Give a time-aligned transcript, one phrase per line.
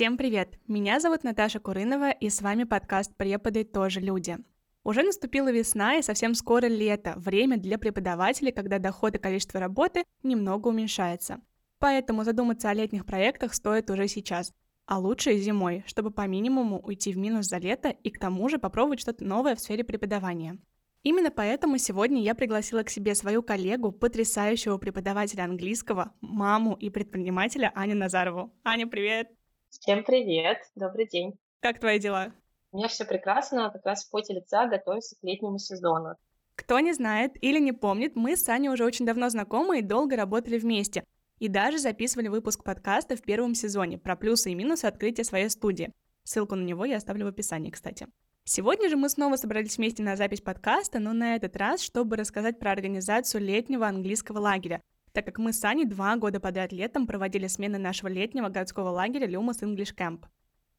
[0.00, 0.58] Всем привет!
[0.66, 4.38] Меня зовут Наташа Курынова, и с вами подкаст «Преподы тоже люди».
[4.82, 10.04] Уже наступила весна, и совсем скоро лето, время для преподавателей, когда доход и количество работы
[10.22, 11.42] немного уменьшается.
[11.78, 14.54] Поэтому задуматься о летних проектах стоит уже сейчас,
[14.86, 18.58] а лучше зимой, чтобы по минимуму уйти в минус за лето и к тому же
[18.58, 20.56] попробовать что-то новое в сфере преподавания.
[21.02, 27.70] Именно поэтому сегодня я пригласила к себе свою коллегу, потрясающего преподавателя английского, маму и предпринимателя
[27.74, 28.50] Аню Назарову.
[28.64, 29.39] Аня, привет!
[29.70, 31.38] Всем привет, добрый день.
[31.60, 32.32] Как твои дела?
[32.72, 36.16] У меня все прекрасно, как раз в поте лица готовимся к летнему сезону.
[36.56, 40.16] Кто не знает или не помнит, мы с Аней уже очень давно знакомы и долго
[40.16, 41.04] работали вместе.
[41.38, 45.92] И даже записывали выпуск подкаста в первом сезоне про плюсы и минусы открытия своей студии.
[46.24, 48.08] Ссылку на него я оставлю в описании, кстати.
[48.42, 52.58] Сегодня же мы снова собрались вместе на запись подкаста, но на этот раз, чтобы рассказать
[52.58, 57.46] про организацию летнего английского лагеря, так как мы с Аней два года подряд летом проводили
[57.46, 60.24] смены нашего летнего городского лагеря Люмус English Camp.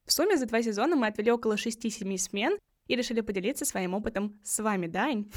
[0.05, 2.57] В сумме за два сезона мы отвели около 6-7 смен
[2.87, 5.31] и решили поделиться своим опытом с вами, да, Ань?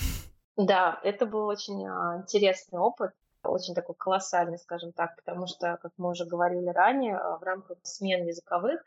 [0.57, 5.93] Да, это был очень а, интересный опыт, очень такой колоссальный, скажем так, потому что, как
[5.97, 8.81] мы уже говорили ранее, а, в рамках смен языковых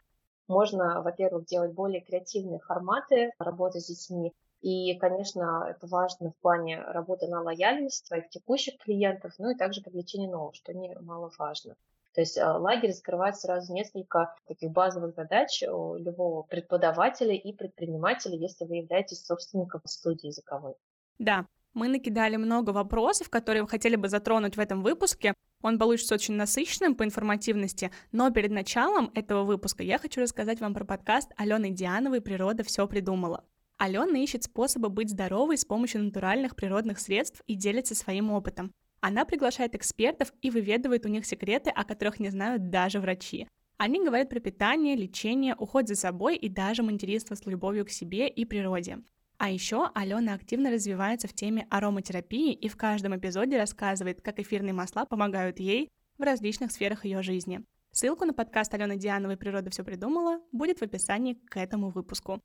[0.48, 6.82] можно, во-первых, делать более креативные форматы работы с детьми, и, конечно, это важно в плане
[6.82, 11.76] работы на лояльность своих текущих клиентов, ну и также привлечение новых, что немаловажно.
[12.14, 18.36] То есть а, лагерь закрывает сразу несколько таких базовых задач у любого преподавателя и предпринимателя,
[18.36, 20.74] если вы являетесь собственником студии языковой.
[21.20, 25.36] Да, мы накидали много вопросов, которые вы хотели бы затронуть в этом выпуске.
[25.62, 30.74] Он получится очень насыщенным по информативности, но перед началом этого выпуска я хочу рассказать вам
[30.74, 33.46] про подкаст Алены Диановой «Природа все придумала».
[33.78, 38.72] Алена ищет способы быть здоровой с помощью натуральных природных средств и делится своим опытом.
[39.02, 43.48] Она приглашает экспертов и выведывает у них секреты, о которых не знают даже врачи.
[43.78, 48.28] Они говорят про питание, лечение, уход за собой и даже материнство с любовью к себе
[48.28, 48.98] и природе.
[49.38, 54.74] А еще Алена активно развивается в теме ароматерапии и в каждом эпизоде рассказывает, как эфирные
[54.74, 57.62] масла помогают ей в различных сферах ее жизни.
[57.92, 62.42] Ссылку на подкаст Алены Диановой «Природа все придумала» будет в описании к этому выпуску.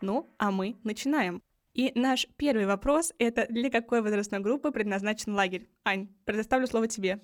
[0.00, 1.42] Ну, а мы начинаем.
[1.72, 5.68] И наш первый вопрос— это для какой возрастной группы предназначен лагерь?
[5.84, 7.20] Ань, предоставлю слово тебе.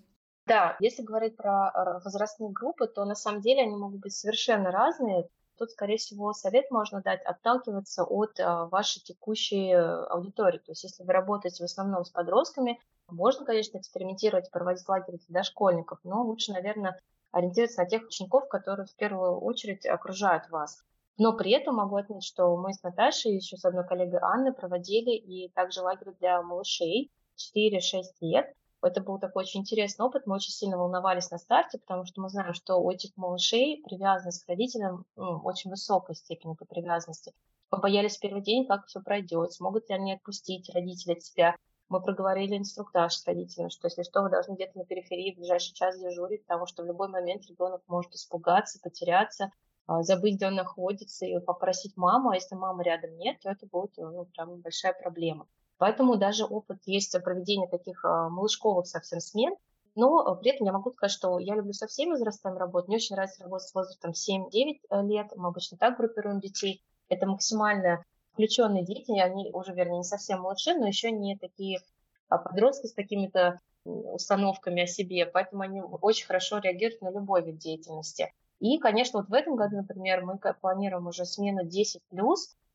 [0.47, 4.72] Да, если говорить про э, возрастные группы, то на самом деле они могут быть совершенно
[4.72, 5.28] разные.
[5.56, 10.56] Тут, скорее всего, совет можно дать отталкиваться от а, вашей текущей аудитории.
[10.56, 15.41] То есть, если вы работаете в основном с подростками, можно, конечно, экспериментировать, проводить лагерь для
[15.41, 16.98] дошкольников, но лучше, наверное,
[17.30, 20.82] ориентироваться на тех учеников, которые в первую очередь окружают вас.
[21.20, 25.10] Но при этом могу отметить, что мы с Наташей, еще с одной коллегой Анной, проводили
[25.10, 28.54] и также лагерь для малышей 4-6 лет.
[28.81, 30.26] Это был такой очень интересный опыт.
[30.26, 34.47] Мы очень сильно волновались на старте, потому что мы знаем, что у этих малышей привязанность
[34.47, 37.34] к родителям ну, очень высокой степени по привязанности.
[37.70, 41.54] Мы боялись в первый день, как все пройдет, смогут ли они отпустить родителей от себя.
[41.91, 45.75] Мы проговорили инструктаж с родителями, что если что, вы должны где-то на периферии в ближайший
[45.75, 49.53] час дежурить, потому что в любой момент ребенок может испугаться, потеряться,
[50.00, 53.96] забыть, где он находится, и попросить маму, а если мамы рядом нет, то это будет
[53.96, 55.46] ну, прям большая проблема.
[55.78, 59.54] Поэтому даже опыт есть проведения таких а, малышковых совсем смен,
[59.94, 62.88] но а, при этом я могу сказать, что я люблю со всеми возрастами работать.
[62.88, 64.50] Мне очень нравится работать с возрастом 7-9
[64.90, 65.32] э, лет.
[65.36, 66.84] Мы обычно так группируем детей.
[67.08, 71.80] Это максимально включенные дети, они уже, вернее, не совсем малыши, но еще не такие
[72.28, 78.32] подростки с какими-то установками о себе, поэтому они очень хорошо реагируют на любой вид деятельности.
[78.60, 82.00] И, конечно, вот в этом году, например, мы планируем уже смену 10+,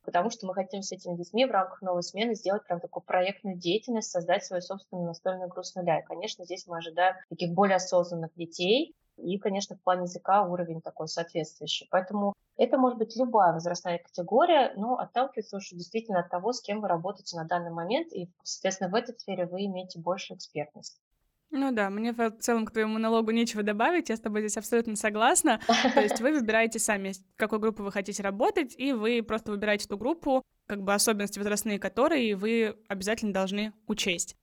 [0.04, 3.58] потому что мы хотим с этими детьми в рамках новой смены сделать прям такую проектную
[3.58, 6.00] деятельность, создать свою собственную настольную игру с нуля.
[6.00, 10.82] И, конечно, здесь мы ожидаем таких более осознанных детей, и, конечно, в плане языка уровень
[10.82, 11.88] такой соответствующий.
[11.90, 16.82] Поэтому это может быть любая возрастная категория, но отталкивается уже действительно от того, с кем
[16.82, 21.00] вы работаете на данный момент, и, соответственно, в этой сфере вы имеете больше экспертность.
[21.52, 24.96] Ну да, мне в целом к твоему монологу нечего добавить, я с тобой здесь абсолютно
[24.96, 25.62] согласна.
[25.94, 29.98] То есть вы выбираете сами, какой группы вы хотите работать, и вы просто выбираете ту
[29.98, 34.36] группу, как бы особенности возрастные которые вы обязательно должны учесть.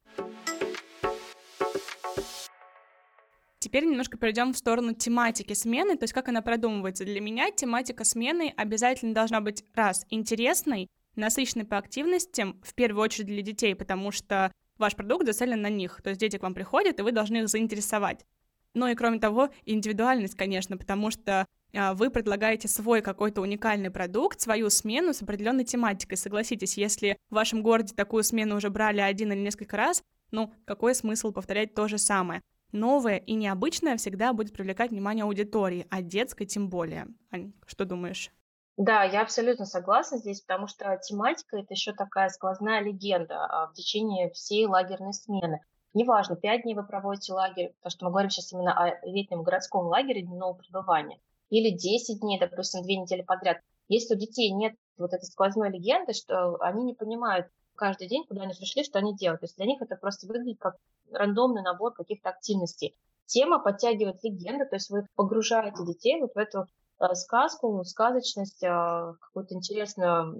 [3.58, 7.04] Теперь немножко перейдем в сторону тематики смены, то есть как она продумывается.
[7.04, 13.28] Для меня тематика смены обязательно должна быть, раз, интересной, насыщенной по активностям, в первую очередь
[13.28, 16.00] для детей, потому что ваш продукт зацелен на них.
[16.02, 18.26] То есть дети к вам приходят, и вы должны их заинтересовать.
[18.74, 24.40] Ну и кроме того, индивидуальность, конечно, потому что а, вы предлагаете свой какой-то уникальный продукт,
[24.40, 26.16] свою смену с определенной тематикой.
[26.16, 30.94] Согласитесь, если в вашем городе такую смену уже брали один или несколько раз, ну, какой
[30.94, 32.42] смысл повторять то же самое?
[32.72, 37.06] новое и необычное всегда будет привлекать внимание аудитории, а детской тем более.
[37.30, 38.30] Ань, что думаешь?
[38.78, 43.74] Да, я абсолютно согласна здесь, потому что тематика это еще такая сквозная легенда а, в
[43.74, 45.60] течение всей лагерной смены.
[45.94, 49.86] Неважно, пять дней вы проводите лагерь, потому что мы говорим сейчас именно о летнем городском
[49.86, 51.20] лагере дневного пребывания,
[51.50, 53.58] или 10 дней, допустим, две недели подряд.
[53.88, 58.42] Если у детей нет вот этой сквозной легенды, что они не понимают каждый день, куда
[58.42, 59.40] они пришли, что они делают.
[59.40, 60.76] То есть для них это просто выглядит как
[61.10, 62.96] рандомный набор каких-то активностей.
[63.26, 66.66] Тема подтягивает легенды, то есть вы погружаете детей вот в эту
[67.14, 70.34] сказку, сказочность, э, какое-то интересное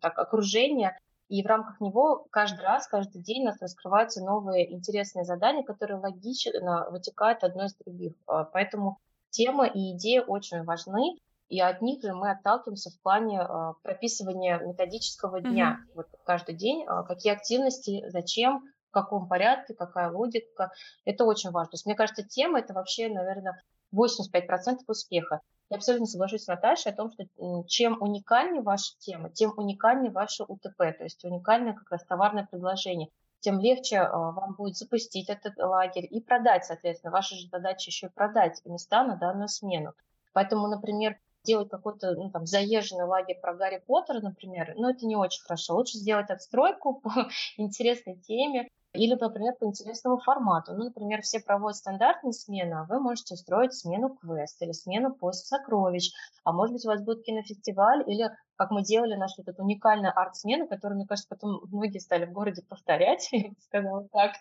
[0.00, 0.98] так, окружение,
[1.28, 5.98] и в рамках него каждый раз, каждый день у нас раскрываются новые интересные задания, которые
[5.98, 8.14] логично вытекают одно из других.
[8.28, 8.98] Э, поэтому
[9.30, 11.16] тема и идея очень важны
[11.50, 15.80] и от них же мы отталкиваемся в плане э, прописывания методического дня.
[15.80, 15.92] Mm-hmm.
[15.96, 20.70] Вот каждый день, э, какие активности, зачем, в каком порядке, какая логика.
[21.04, 21.72] Это очень важно.
[21.72, 23.60] То есть, мне кажется, тема это вообще, наверное,
[23.92, 25.40] 85% успеха.
[25.70, 27.24] Я абсолютно соглашусь с Наташей о том, что
[27.68, 33.08] чем уникальнее ваша тема, тем уникальнее ваше УТП, то есть уникальное как раз товарное предложение,
[33.38, 37.12] тем легче э, вам будет запустить этот лагерь и продать, соответственно.
[37.12, 39.94] Ваша же задача еще и продать места на данную смену.
[40.32, 45.16] Поэтому, например, делать какой-то ну, там, заезженный лагерь про Гарри Поттера, например, ну, это не
[45.16, 45.74] очень хорошо.
[45.74, 50.72] Лучше сделать отстройку по интересной теме или, например, по интересному формату.
[50.72, 55.46] Ну, например, все проводят стандартные смены, а вы можете устроить смену квест или смену поиск
[55.46, 56.10] сокровищ.
[56.44, 60.12] А может быть, у вас будет кинофестиваль или, как мы делали, нашу вот эту уникальную
[60.18, 64.32] арт-смену, которую, мне кажется, потом многие стали в городе повторять, я бы сказала так.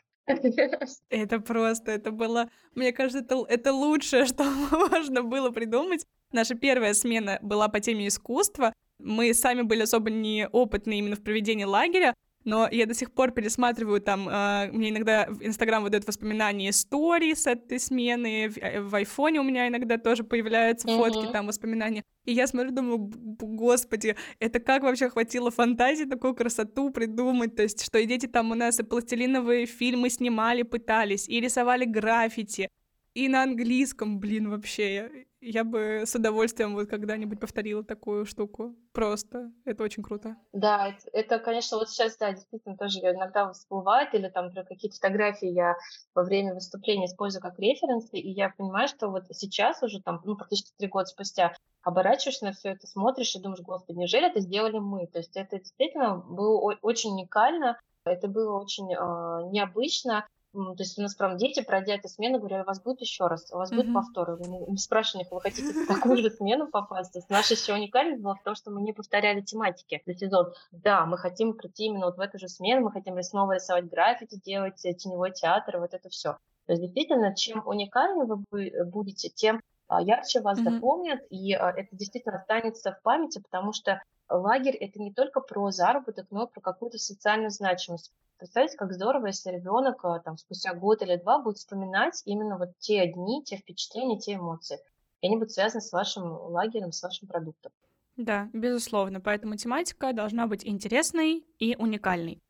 [1.09, 6.05] Это просто, это было, мне кажется, это, это лучшее, что можно было придумать.
[6.31, 8.73] Наша первая смена была по теме искусства.
[8.99, 12.13] Мы сами были особо неопытны именно в проведении лагеря,
[12.45, 17.33] но я до сих пор пересматриваю там, э, мне иногда в Инстаграм выдают воспоминания истории
[17.33, 20.97] с этой смены, в, э, в айфоне у меня иногда тоже появляются mm-hmm.
[20.97, 26.89] фотки, там, воспоминания, и я смотрю, думаю, господи, это как вообще хватило фантазии такую красоту
[26.91, 31.39] придумать, то есть, что и дети там у нас и пластилиновые фильмы снимали, пытались, и
[31.39, 32.69] рисовали граффити,
[33.13, 35.25] и на английском, блин, вообще.
[35.41, 38.75] Я бы с удовольствием вот когда-нибудь повторила такую штуку.
[38.91, 39.51] Просто.
[39.65, 40.35] Это очень круто.
[40.51, 44.97] Да, это, это, конечно, вот сейчас, да, действительно тоже иногда всплывает, или там про какие-то
[44.97, 45.75] фотографии я
[46.13, 50.35] во время выступления использую как референсы, и я понимаю, что вот сейчас уже там, ну,
[50.35, 51.53] практически три года спустя,
[51.83, 55.07] оборачиваешься на все это, смотришь и думаешь, господи, неужели это сделали мы?
[55.07, 61.01] То есть это действительно было очень уникально, это было очень э, необычно, то есть у
[61.03, 63.87] нас прям дети, пройдя эту смену, говорят, у вас будет еще раз, у вас будет
[63.87, 63.93] mm-hmm.
[63.93, 64.39] повтор.
[64.39, 67.13] Мы спрашиваем их, вы хотите в такую же смену попасть?
[67.13, 70.53] То есть наша еще уникальность была в том, что мы не повторяли тематики за сезон.
[70.71, 74.39] Да, мы хотим прийти именно вот в эту же смену, мы хотим снова рисовать граффити,
[74.43, 76.37] делать э, теневой театр, вот это все.
[76.65, 80.75] То есть действительно, чем уникальнее вы будете, тем а, ярче вас mm-hmm.
[80.75, 85.71] запомнят, и а, это действительно останется в памяти, потому что лагерь— это не только про
[85.71, 88.11] заработок, но и про какую-то социальную значимость.
[88.39, 92.69] Представьте, как здорово, если ребенок а, там, спустя год или два будет вспоминать именно вот
[92.79, 94.79] те дни, те впечатления, те эмоции.
[95.19, 97.73] И они будут связаны с вашим лагерем, с вашим продуктом.
[98.15, 99.19] Да, безусловно.
[99.19, 102.41] Поэтому тематика должна быть интересной и уникальной.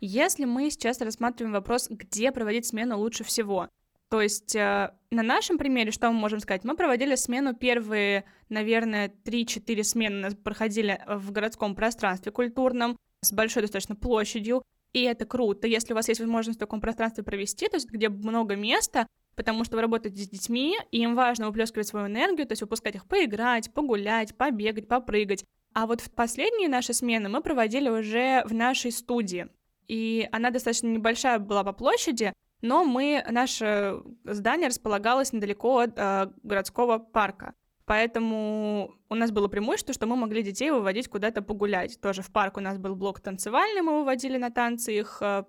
[0.00, 3.68] Если мы сейчас рассматриваем вопрос, где проводить смену лучше всего,
[4.08, 6.62] то есть э, на нашем примере, что мы можем сказать?
[6.64, 13.62] Мы проводили смену первые, наверное, 3-4 смены нас проходили в городском пространстве культурном с большой
[13.62, 17.76] достаточно площадью, и это круто, если у вас есть возможность в таком пространстве провести, то
[17.76, 22.06] есть где много места, потому что вы работаете с детьми, и им важно выплескивать свою
[22.06, 25.44] энергию, то есть выпускать их поиграть, погулять, побегать, попрыгать.
[25.72, 29.48] А вот в последние наши смены мы проводили уже в нашей студии,
[29.88, 32.32] и она достаточно небольшая была по площади,
[32.62, 37.54] но мы, наше здание располагалось недалеко от э, городского парка.
[37.84, 42.00] Поэтому у нас было преимущество, что мы могли детей выводить куда-то погулять.
[42.00, 45.44] Тоже в парк у нас был блок танцевальный, мы выводили на танцы их, э,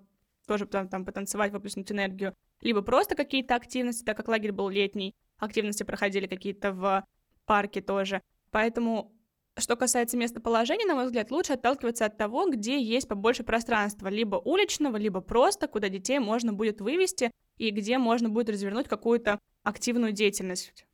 [0.46, 2.34] тоже там, там потанцевать, выплеснуть энергию.
[2.60, 7.04] Либо просто какие-то активности, так как лагерь был летний, активности проходили какие-то в
[7.44, 8.22] парке тоже.
[8.50, 9.12] Поэтому
[9.58, 14.36] что касается местоположения, на мой взгляд, лучше отталкиваться от того, где есть побольше пространства, либо
[14.36, 20.12] уличного, либо просто, куда детей можно будет вывести и где можно будет развернуть какую-то активную
[20.12, 20.86] деятельность.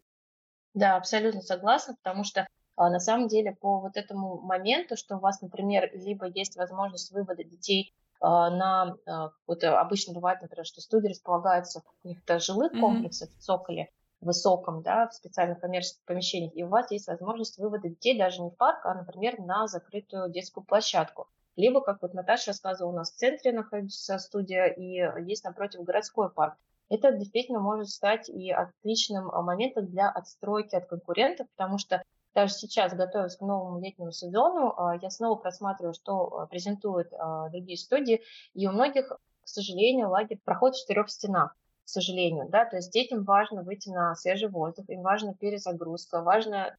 [0.75, 5.21] Да, абсолютно согласна, потому что а, на самом деле по вот этому моменту, что у
[5.21, 10.80] вас, например, либо есть возможность вывода детей а, на а, вот обычно бывает, например, что
[10.80, 13.38] студии располагаются в каких-то жилых комплексах mm-hmm.
[13.38, 13.90] в цоколе,
[14.25, 18.50] высоком, да, в специальных коммерческих помещениях, и у вас есть возможность вывода детей даже не
[18.50, 21.28] в парк, а, например, на закрытую детскую площадку.
[21.57, 26.31] Либо, как вот Наташа рассказывала, у нас в центре находится студия и есть напротив городской
[26.31, 26.57] парк.
[26.88, 32.02] Это действительно может стать и отличным а, моментом для отстройки от конкурентов, потому что
[32.35, 37.11] даже сейчас, готовясь к новому летнему сезону, а, я снова просматриваю, что а, презентуют
[37.52, 38.23] другие студии,
[38.54, 42.93] и у многих, к сожалению, лагерь проходит в четырех стенах к сожалению, да, то есть
[42.93, 46.76] детям важно выйти на свежий воздух, им важна перезагрузка, важно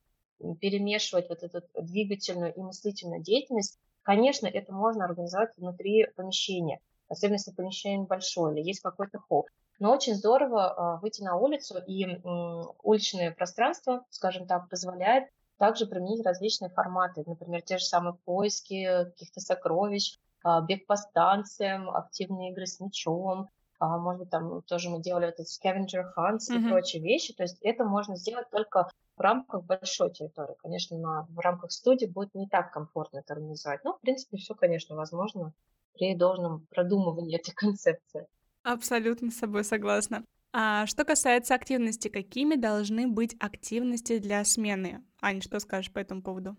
[0.60, 3.80] перемешивать вот эту двигательную и мыслительную деятельность.
[4.04, 9.48] Конечно, это можно организовать внутри помещения, особенно если помещение большое или есть какой-то холл.
[9.80, 12.06] Но очень здорово а, выйти на улицу, и
[12.84, 19.40] уличное пространство, скажем так, позволяет также применить различные форматы, например, те же самые поиски каких-то
[19.40, 25.02] сокровищ, а, бег по станциям, активные игры с мячом, а, может быть, там тоже мы
[25.02, 26.66] делали этот scavenger hunts mm-hmm.
[26.66, 27.34] и прочие вещи.
[27.34, 30.56] То есть это можно сделать только в рамках большой территории.
[30.62, 33.84] Конечно, на, в рамках студии будет не так комфортно это организовать.
[33.84, 35.54] Но, в принципе, все, конечно, возможно
[35.94, 38.28] при должном продумывании этой концепции.
[38.64, 40.24] Абсолютно с собой согласна.
[40.52, 45.04] А что касается активности, какими должны быть активности для смены?
[45.22, 46.56] Аня, что скажешь по этому поводу?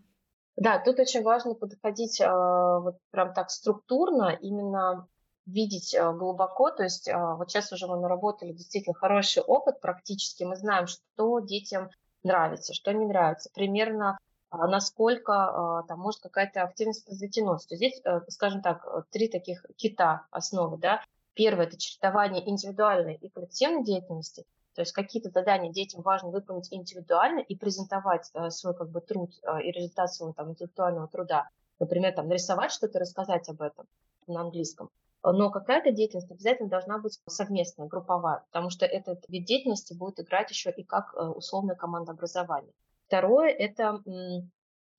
[0.57, 5.07] Да, тут очень важно подходить э, вот прям так структурно, именно
[5.47, 10.45] видеть э, глубоко, то есть э, вот сейчас уже мы наработали действительно хороший опыт практически,
[10.45, 11.91] мы знаем, что детям
[12.23, 14.19] нравится, что не нравится, примерно
[14.51, 17.43] а, насколько там может какая-то активность произвести.
[17.43, 21.03] То здесь, скажем так, три таких кита основы, да,
[21.37, 24.47] Первое– это чередование индивидуальной и коллективной деятельности.
[24.75, 29.33] То есть какие-то задания детям важно выполнить индивидуально и презентовать э, свой как бы, труд
[29.43, 31.49] э, и результат своего там, интеллектуального труда.
[31.79, 33.87] Например, там, нарисовать что-то, рассказать об этом
[34.27, 34.89] на английском.
[35.33, 40.51] Но какая-то деятельность обязательно должна быть совместная, групповая, потому что этот вид деятельности будет играть
[40.51, 42.73] еще и как э, условное командообразование.
[43.07, 44.03] Второе– это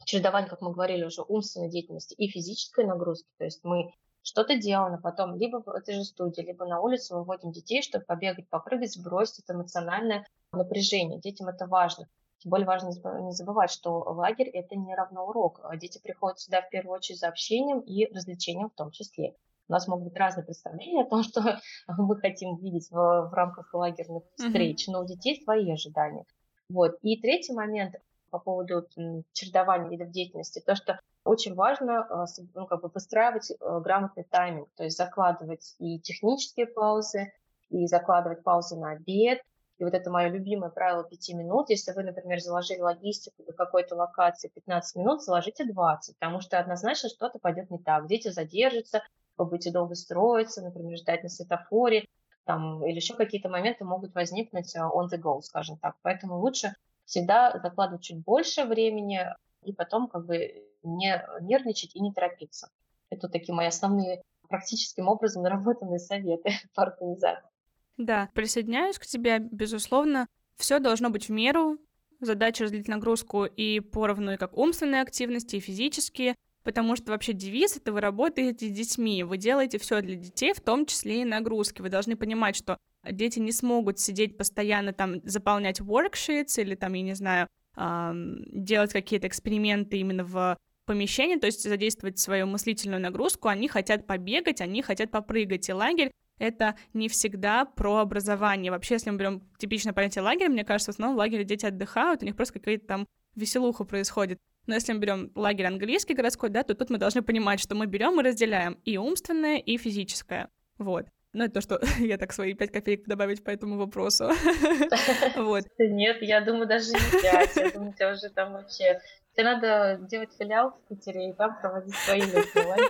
[0.06, 3.30] чередование, как мы говорили уже, умственной деятельности и физической нагрузки.
[3.38, 7.16] То есть мы что-то делаем, а потом либо в этой же студии, либо на улицу
[7.16, 11.20] выводим детей, чтобы побегать, попрыгать, сбросить это эмоциональное напряжение.
[11.20, 12.08] Детям это важно.
[12.40, 12.90] Тем более важно
[13.22, 15.62] не забывать, что лагерь– это не равно урок.
[15.78, 19.36] Дети приходят сюда в первую очередь за общением и развлечением в том числе.
[19.70, 22.96] У нас могут быть разные представления о том, что мы хотим видеть в,
[23.30, 24.92] в рамках лагерных встреч, mm-hmm.
[24.92, 26.26] но у детей свои ожидания.
[26.70, 26.98] Вот.
[27.02, 27.96] И третий момент
[28.30, 28.88] по поводу
[29.34, 34.70] чередования видов деятельности, то, что очень важно а, ну, как бы выстраивать э, грамотный тайминг,
[34.76, 37.32] то есть закладывать и технические паузы,
[37.70, 39.42] и закладывать паузы на обед.
[39.78, 41.70] И вот это мое любимое правило 5 минут.
[41.70, 47.10] Если вы, например, заложили логистику до какой-то локации 15 минут, заложите 20, потому что однозначно
[47.10, 48.08] что-то пойдет не так.
[48.08, 49.04] Дети задержатся,
[49.46, 52.08] будете долго строиться, например, ждать на светофоре,
[52.46, 55.96] там, или еще какие-то моменты могут возникнуть э, on the go, скажем так.
[56.02, 56.74] Поэтому лучше
[57.06, 59.22] всегда закладывать чуть больше времени
[59.64, 62.70] и потом как бы не нервничать и не торопиться.
[63.10, 67.50] Это такие мои основные практическим образом наработанные советы по организации.
[67.98, 70.28] Да, присоединяюсь к тебе, безусловно.
[70.56, 71.78] Все должно быть в меру,
[72.20, 76.36] задачи разделить нагрузку и поровну и как умственные активности, и физические,
[76.68, 80.60] потому что вообще девиз— это вы работаете с детьми, вы делаете все для детей, в
[80.60, 81.82] том числе и нагрузки.
[81.82, 82.78] Вы должны понимать, что
[83.10, 89.28] дети не смогут сидеть постоянно там, заполнять worksheets или там, я не знаю, делать какие-то
[89.28, 95.10] эксперименты именно в помещении, то есть задействовать свою мыслительную нагрузку, они хотят побегать, они хотят
[95.10, 98.74] попрыгать, и лагерь это не всегда про образование.
[98.74, 102.24] Вообще, если мы берем типичное понятие лагеря, мне кажется, в основном в лагере дети отдыхают,
[102.24, 104.42] у них просто какая-то там веселуха происходит.
[104.68, 107.88] Но если мы берем лагерь английский городской, да, то тут мы должны понимать, что мы
[107.88, 110.50] берем и разделяем и умственное, и физическое.
[110.78, 111.08] Вот.
[111.34, 114.30] Ну, это то, что я так свои пять копеек добавить по этому вопросу.
[115.36, 115.64] Вот.
[115.80, 117.56] Нет, я думаю, даже не пять.
[117.56, 119.00] Я думаю, у тебя уже там вообще
[119.38, 122.24] Тебе надо делать филиал в Питере и там проводить свои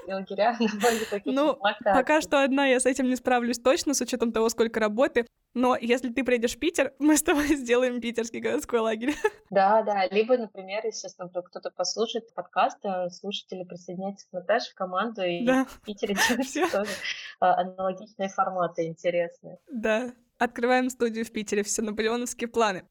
[0.08, 0.58] лагеря
[1.26, 5.28] Ну, пока что одна я с этим не справлюсь точно, с учетом того, сколько работы.
[5.54, 9.14] Но если ты приедешь в Питер, мы с тобой сделаем питерский городской лагерь.
[9.50, 10.06] Да, да.
[10.08, 12.80] Либо, например, если кто-то послушает подкаст,
[13.12, 15.66] слушатели присоединяются к Наташе в команду, и да.
[15.66, 16.92] в Питере делают тоже
[17.40, 19.58] а, аналогичные форматы интересные.
[19.72, 20.14] Да.
[20.38, 22.84] Открываем студию в Питере, все наполеоновские планы.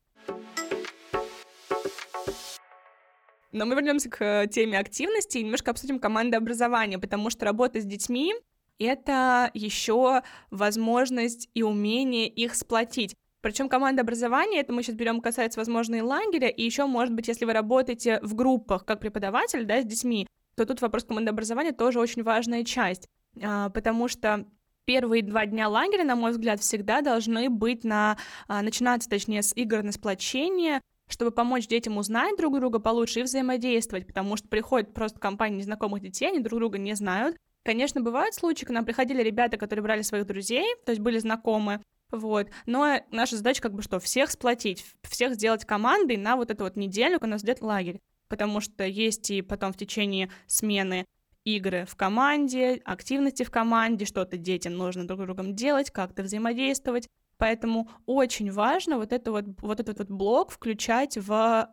[3.51, 7.85] Но мы вернемся к э, теме активности и немножко обсудим командообразование, потому что работа с
[7.85, 8.33] детьми—
[8.79, 13.15] это еще возможность и умение их сплотить.
[13.41, 17.27] Причем команда образования, это мы сейчас берем, касается, возможно, и лагеря, и еще, может быть,
[17.27, 21.71] если вы работаете в группах как преподаватель, да, с детьми, то тут вопрос команды образования
[21.71, 23.07] тоже очень важная часть,
[23.41, 24.45] а, потому что
[24.85, 29.55] первые два дня лагеря, на мой взгляд, всегда должны быть на, а, начинаться, точнее, с
[29.55, 34.93] игр на сплочение, чтобы помочь детям узнать друг друга получше и взаимодействовать, потому что приходят
[34.93, 37.37] просто компании незнакомых детей, они друг друга не знают.
[37.63, 41.81] Конечно, бывают случаи, к нам приходили ребята, которые брали своих друзей, то есть были знакомы,
[42.11, 42.49] вот.
[42.65, 43.99] Но наша задача как бы что?
[43.99, 47.99] Всех сплотить, всех сделать командой на вот эту вот неделю, когда нас ждет лагерь.
[48.29, 51.05] Потому что есть и потом в течение смены
[51.43, 57.07] игры в команде, активности в команде, что-то детям нужно друг другом делать, как-то взаимодействовать.
[57.37, 61.69] Поэтому очень важно вот, это вот, вот этот вот блок включать в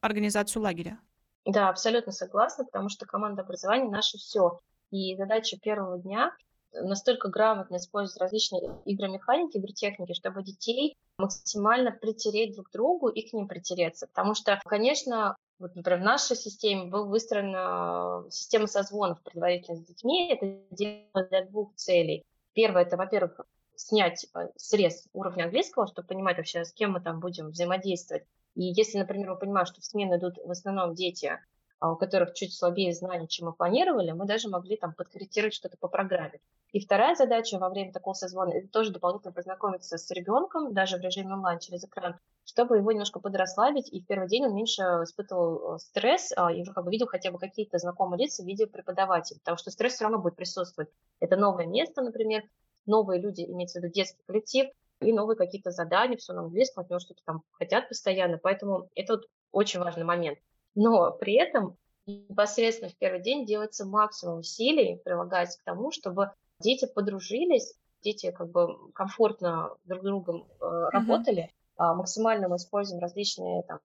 [0.00, 1.00] организацию лагеря.
[1.44, 4.60] Да, абсолютно согласна, потому что команда образования наше все.
[4.90, 6.32] И задача первого дня
[6.72, 13.32] настолько грамотно использовать различные игромеханики, игротехники, чтобы детей максимально притереть друг к другу и к
[13.32, 14.06] ним притереться.
[14.06, 20.30] Потому что, конечно, вот, например, в нашей системе была выстроена система созвонов предварительно с детьми.
[20.30, 22.24] Это делается для двух целей.
[22.52, 23.40] Первое, это, во-первых,
[23.78, 28.24] снять э, срез уровня английского, чтобы понимать вообще, с кем мы там будем взаимодействовать.
[28.54, 31.38] И если, например, мы понимаем, что в смену идут в основном дети,
[31.78, 35.76] а у которых чуть слабее знания, чем мы планировали, мы даже могли там подкорректировать что-то
[35.78, 36.40] по программе.
[36.72, 41.00] И вторая задача во время такого созвона– это тоже дополнительно познакомиться с ребенком, даже в
[41.00, 45.76] режиме онлайн через экран, чтобы его немножко подрасслабить, и в первый день он меньше испытывал
[45.76, 48.66] э, стресс, а, и уже как бы видел хотя бы какие-то знакомые лица в виде
[48.66, 50.90] преподавателя, потому что стресс все равно будет присутствовать.
[51.20, 52.42] Это новое место, например,
[52.88, 54.68] новые люди, имеется в виду детский коллектив,
[55.00, 59.14] и новые какие-то задания, все на английском, от него что-то там хотят постоянно, поэтому это
[59.14, 60.38] вот очень важный момент.
[60.74, 61.76] Но при этом
[62.06, 68.50] непосредственно в первый день делается максимум усилий, прилагается к тому, чтобы дети подружились, дети как
[68.50, 70.90] бы комфортно друг с другом э, uh-huh.
[70.90, 71.52] работали.
[71.76, 73.80] А, максимально мы используем различные там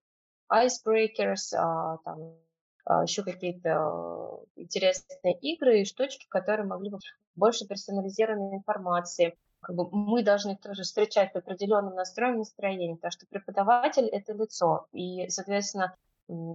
[0.51, 2.38] icebreakers, а, там
[2.87, 6.99] еще какие-то интересные игры и штучки, которые могли бы
[7.35, 9.35] больше персонализированной информации.
[9.61, 14.87] Как бы мы должны тоже встречать по определенным настроем настроением, потому что преподаватель— это лицо.
[14.91, 15.95] И, соответственно,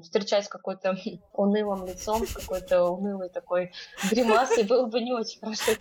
[0.02, 0.96] встречать с какой-то
[1.32, 3.72] унылым лицом, с какой-то унылой такой
[4.10, 5.72] гримасой было бы не очень хорошо.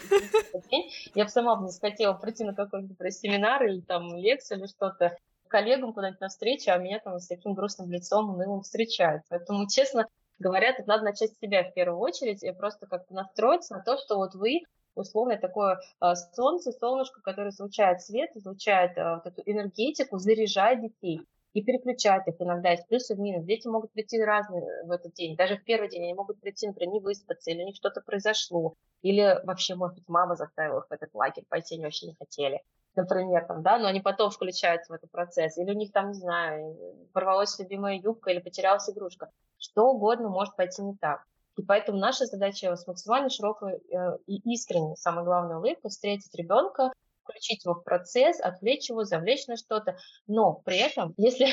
[1.16, 5.94] Я бы сама не хотела прийти на какой-нибудь семинар или там лекцию или что-то коллегам
[5.94, 9.24] куда-нибудь на встречу, а меня там с таким грустным лицом унылым встречают.
[9.30, 10.08] Поэтому, честно
[10.40, 13.98] говоря, тут надо начать с себя в первую очередь и просто как-то настроиться на то,
[13.98, 14.62] что вот вы
[14.96, 21.22] условно такое э, солнце, солнышко, которое излучает свет, излучает э, вот эту энергетику, заряжает детей
[21.54, 23.46] и переключать их иногда из плюса в минус.
[23.46, 25.36] Дети могут прийти разные в этот день.
[25.36, 28.76] Даже в первый день они могут прийти, например, не выспаться, или у них что-то произошло,
[29.02, 32.62] или вообще, может быть, мама заставила их в этот лагерь пойти, они вообще не хотели
[32.98, 36.16] например, там, да, но они потом включаются в этот процесс, или у них там, не
[36.16, 36.76] знаю,
[37.14, 39.30] порвалась любимая юбка или потерялась игрушка.
[39.58, 41.26] Что угодно может пойти не так.
[41.58, 46.92] И поэтому наша задача с максимально широкой э, и искренней, самое главное, улыбкой встретить ребенка,
[47.24, 49.98] включить его в процесс, отвлечь его, завлечь на что-то.
[50.28, 51.46] Но при этом, если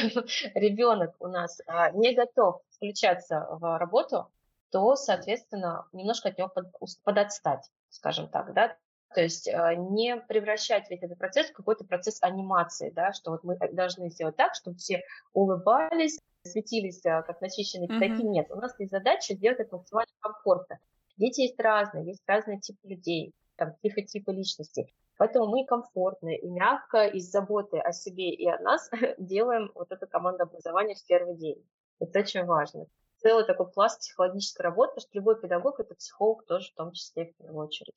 [0.59, 4.29] ребенок у нас а, не готов включаться в работу,
[4.71, 6.67] то, соответственно, немножко от него под,
[7.05, 8.77] подотстать, скажем так, да,
[9.15, 13.45] то есть а, не превращать весь этот процесс в какой-то процесс анимации, да, что вот
[13.45, 18.23] мы должны сделать так, чтобы все улыбались, светились а, как начищенные пятаки.
[18.23, 18.29] Mm-hmm.
[18.29, 20.79] Нет, у нас есть задача сделать это максимально комфортно.
[21.17, 24.93] Дети есть разные, есть разные типы людей, там, психотипы личности.
[25.17, 30.09] Поэтому мы комфортно и мягко, из заботы о себе и о нас делаем вот эту
[30.09, 31.65] команду образования в первый день.
[32.01, 32.87] Это очень важно.
[33.19, 37.27] Целый такой пласт психологической работы, потому что любой педагог— это психолог тоже в том числе
[37.27, 37.95] в первую очередь.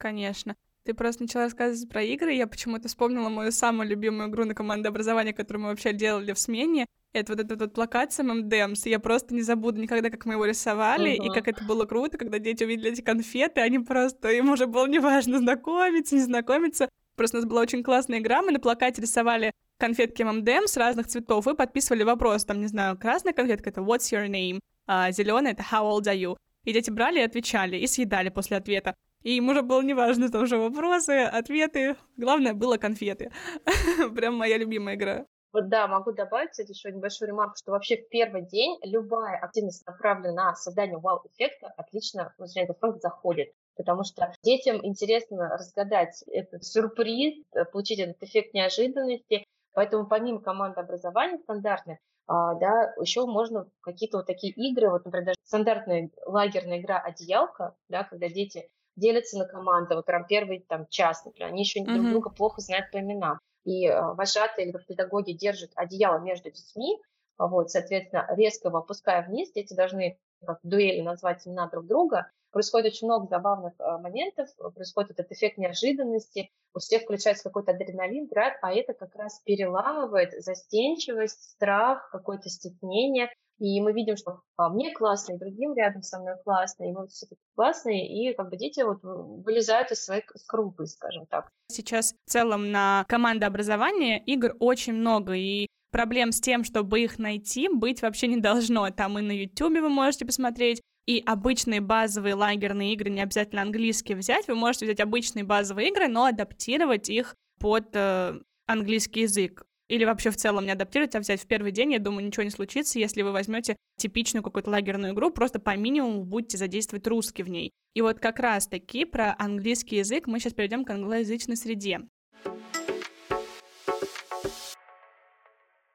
[0.00, 0.56] Конечно.
[0.84, 4.88] Ты просто начала рассказывать про игры, я почему-то вспомнила мою самую любимую игру на команде
[4.88, 6.86] образования, которую мы вообще делали в смене.
[7.12, 8.86] Это вот этот вот плакат с ММДМС.
[8.86, 11.26] Я просто не забуду никогда, как мы его рисовали, uh-huh.
[11.26, 14.86] и как это было круто, когда дети увидели эти конфеты, они просто, им уже было
[14.86, 16.88] неважно, знакомиться, не знакомиться.
[17.14, 21.08] Просто у нас была очень классная игра, мы на плакате рисовали конфетки ММДМ с разных
[21.08, 25.52] цветов и подписывали вопрос, там, не знаю, красная конфетка— это «What's your name?», а зеленая—
[25.54, 26.36] это «How old are you?».
[26.64, 28.94] И дети брали и отвечали, и съедали после ответа.
[29.22, 31.96] И им уже было неважно, там же вопросы, ответы.
[32.16, 33.30] Главное было конфеты.
[34.14, 35.26] Прям моя любимая игра.
[35.52, 39.84] Вот да, могу добавить, кстати, еще небольшую ремарку, что вообще в первый день любая активность,
[39.84, 43.52] направленная на создание вау-эффекта, отлично в этот заходит.
[43.76, 49.44] Потому что детям интересно разгадать этот сюрприз, получить этот эффект неожиданности.
[49.72, 55.26] Поэтому помимо команды образования стандартных, а, да, еще можно какие-то вот такие игры, вот, например,
[55.26, 60.86] даже стандартная лагерная игра «Одеялка», да, когда дети делятся на команды, вот прям первый там
[60.88, 63.38] час, например, они еще друг друга плохо знают по именам.
[63.64, 66.98] И э, вожатые или педагоги держат одеяло между детьми,
[67.38, 72.92] вот, соответственно, резко его опуская вниз, дети должны как дуэли назвать имена друг друга, происходит
[72.92, 78.54] очень много забавных э, моментов, происходит этот эффект неожиданности, у всех включается какой-то адреналин, драйв,
[78.62, 84.92] а это как раз переламывает застенчивость, страх, какое-то стеснение, и мы видим, что а, мне
[84.92, 88.56] классно, и другим рядом со мной классно, и мы все таки классные, и как бы
[88.56, 91.50] дети вот вылезают из своей скорлупы, скажем так.
[91.68, 97.68] Сейчас в целом на командообразование игр очень много, и проблем с тем, чтобы их найти,
[97.68, 98.88] быть вообще не должно.
[98.90, 104.16] Там и на YouTube вы можете посмотреть, и обычные базовые лагерные игры, не обязательно английские
[104.16, 109.64] взять, вы можете взять обычные базовые игры, но адаптировать их под э, английский язык.
[109.90, 112.50] Или вообще в целом не адаптировать, а взять в первый день, я думаю, ничего не
[112.50, 117.48] случится, если вы возьмете типичную какую-то лагерную игру, просто по минимуму будете задействовать русский в
[117.48, 117.72] ней.
[117.94, 122.02] И вот как раз-таки про английский язык мы сейчас перейдем к англоязычной среде.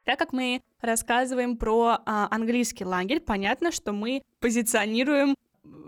[0.03, 5.35] Так как мы рассказываем про а, английский лагерь, понятно, что мы позиционируем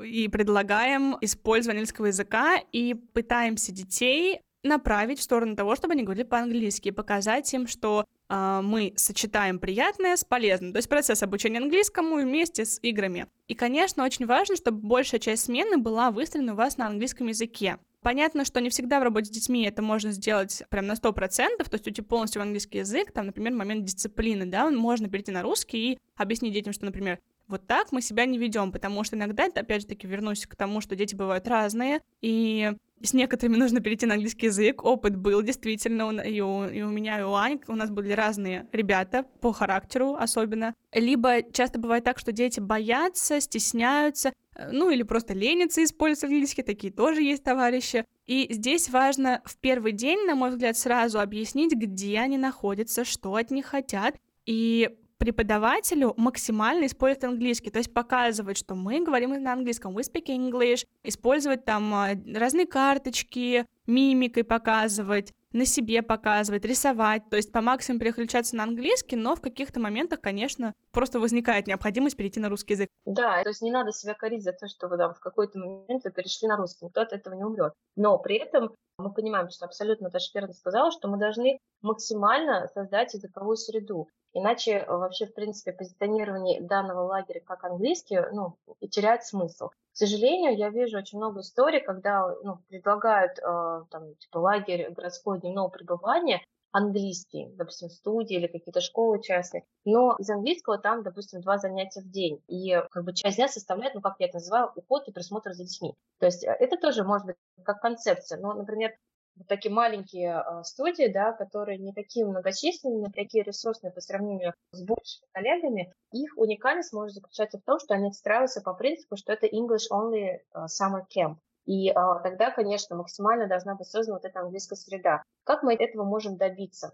[0.02, 6.26] и предлагаем использование английского языка и пытаемся детей направить в сторону того, чтобы они говорили
[6.26, 12.16] по-английски, показать им, что э, мы сочетаем приятное с полезным, то есть процесс обучения английскому
[12.16, 13.28] вместе с играми.
[13.48, 17.78] И, конечно, очень важно, чтобы большая часть смены была выстроена у вас на английском языке.
[18.02, 21.70] Понятно, что не всегда в работе с детьми это можно сделать прям на 100%, то
[21.72, 25.94] есть уйти полностью в английский язык, там, например, момент дисциплины, да, можно перейти на русский
[25.94, 29.82] и объяснить детям, что, например, вот так мы себя не ведем, потому что иногда, опять
[29.82, 34.16] же таки, вернусь к тому, что дети бывают разные, и с некоторыми нужно перейти на
[34.16, 34.84] английский язык.
[34.84, 37.60] Опыт был действительно и у, и у меня, и у Ани.
[37.68, 40.74] У нас были разные ребята по характеру особенно.
[40.94, 46.64] Либо часто бывает так, что дети боятся, стесняются, Э, ну или просто ленятся использовать английский,
[46.64, 48.06] такие тоже есть товарищи.
[48.26, 53.36] И здесь важно в первый день, на мой взгляд, сразу объяснить, где они находятся, что
[53.36, 59.54] от них хотят, и преподавателю максимально использовать английский, то есть показывать, что мы говорим на
[59.54, 67.24] английском, we speak English, использовать там а, разные карточки, мимикой показывать, на себе показывать, рисовать,
[67.30, 72.18] то есть по максимуму переключаться на английский, но в каких-то моментах, конечно, просто возникает необходимость
[72.18, 72.90] перейти на русский язык.
[73.06, 76.04] Да, то есть не надо себя корить за то, что вы да, в какой-то момент
[76.04, 77.74] вы перешли на русский, никто от этого не умрет.
[77.96, 83.14] Но при этом мы понимаем, что абсолютно Таша верно сказала, что мы должны максимально создать
[83.14, 84.08] языковую среду.
[84.38, 88.56] Иначе э, вообще, в принципе, позиционирование данного лагеря как английский, ну,
[88.92, 89.70] теряет смысл.
[89.70, 95.40] К сожалению, я вижу очень много историй, когда ну, предлагают э, там, типа, лагерь городского
[95.40, 101.58] дневного пребывания, английский, допустим, студии или какие-то школы частные, но из английского там, допустим, два
[101.58, 105.08] занятия в день, и как бы часть дня составляет, ну, как я это называю, уход
[105.08, 105.96] и присмотр за детьми.
[106.20, 108.92] То есть э, это тоже может быть как концепция, но, например,
[109.38, 114.54] вот такие маленькие э, студии, да, которые не такие многочисленные, не такие ресурсные по сравнению
[114.72, 119.34] с большими коллегами, их уникальность может заключаться в том, что они отстраиваются по принципу, что
[119.34, 121.38] это English Only э, Summer Camp.
[121.66, 125.24] И а, тогда, конечно, максимально должна быть создана вот эта английская среда.
[125.44, 126.94] Как мы этого можем добиться?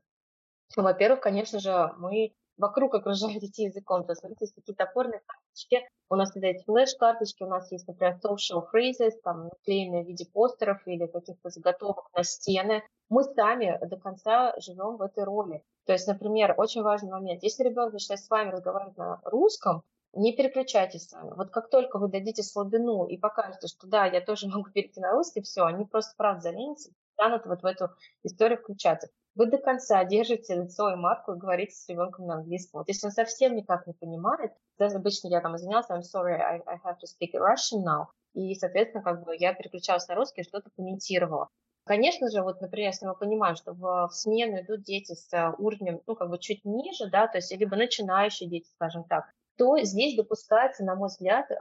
[0.76, 4.04] Ну, во-первых, конечно же, мы вокруг окружаем детей языком.
[4.04, 7.88] То есть, смотрите, есть какие-то опорные карточки, у нас всегда есть флеш-карточки, у нас есть,
[7.88, 12.84] например, social phrases, там, наклеенные в виде постеров или каких-то заготовок на стены.
[13.10, 15.64] Мы сами до конца живем в этой роли.
[15.86, 17.44] То есть, например, очень важный момент.
[17.44, 21.32] Если ребенок начинает с вами разговаривать на русском, не переключайтесь сами.
[21.36, 25.12] Вот как только вы дадите слабину и покажете, что да, я тоже могу перейти на
[25.12, 26.92] русский, все, они просто правда заленятся,
[27.24, 27.90] станут вот в эту
[28.24, 32.80] историю включаться вы до конца держите лицо и марку и говорите с ребенком на английском.
[32.80, 36.62] Вот если он совсем никак не понимает, даже обычно я там извинялась, I'm sorry, I,
[36.66, 40.44] I have to speak Russian now, и, соответственно, как бы я переключалась на русский и
[40.44, 41.50] что-то комментировала.
[41.86, 45.52] Конечно же, вот, например, если мы понимаем, что в, в смену идут дети с э,
[45.58, 49.26] уровнем, ну, как бы чуть ниже, да, то есть либо начинающие дети, скажем так,
[49.58, 51.56] то здесь допускается, на мой взгляд, э,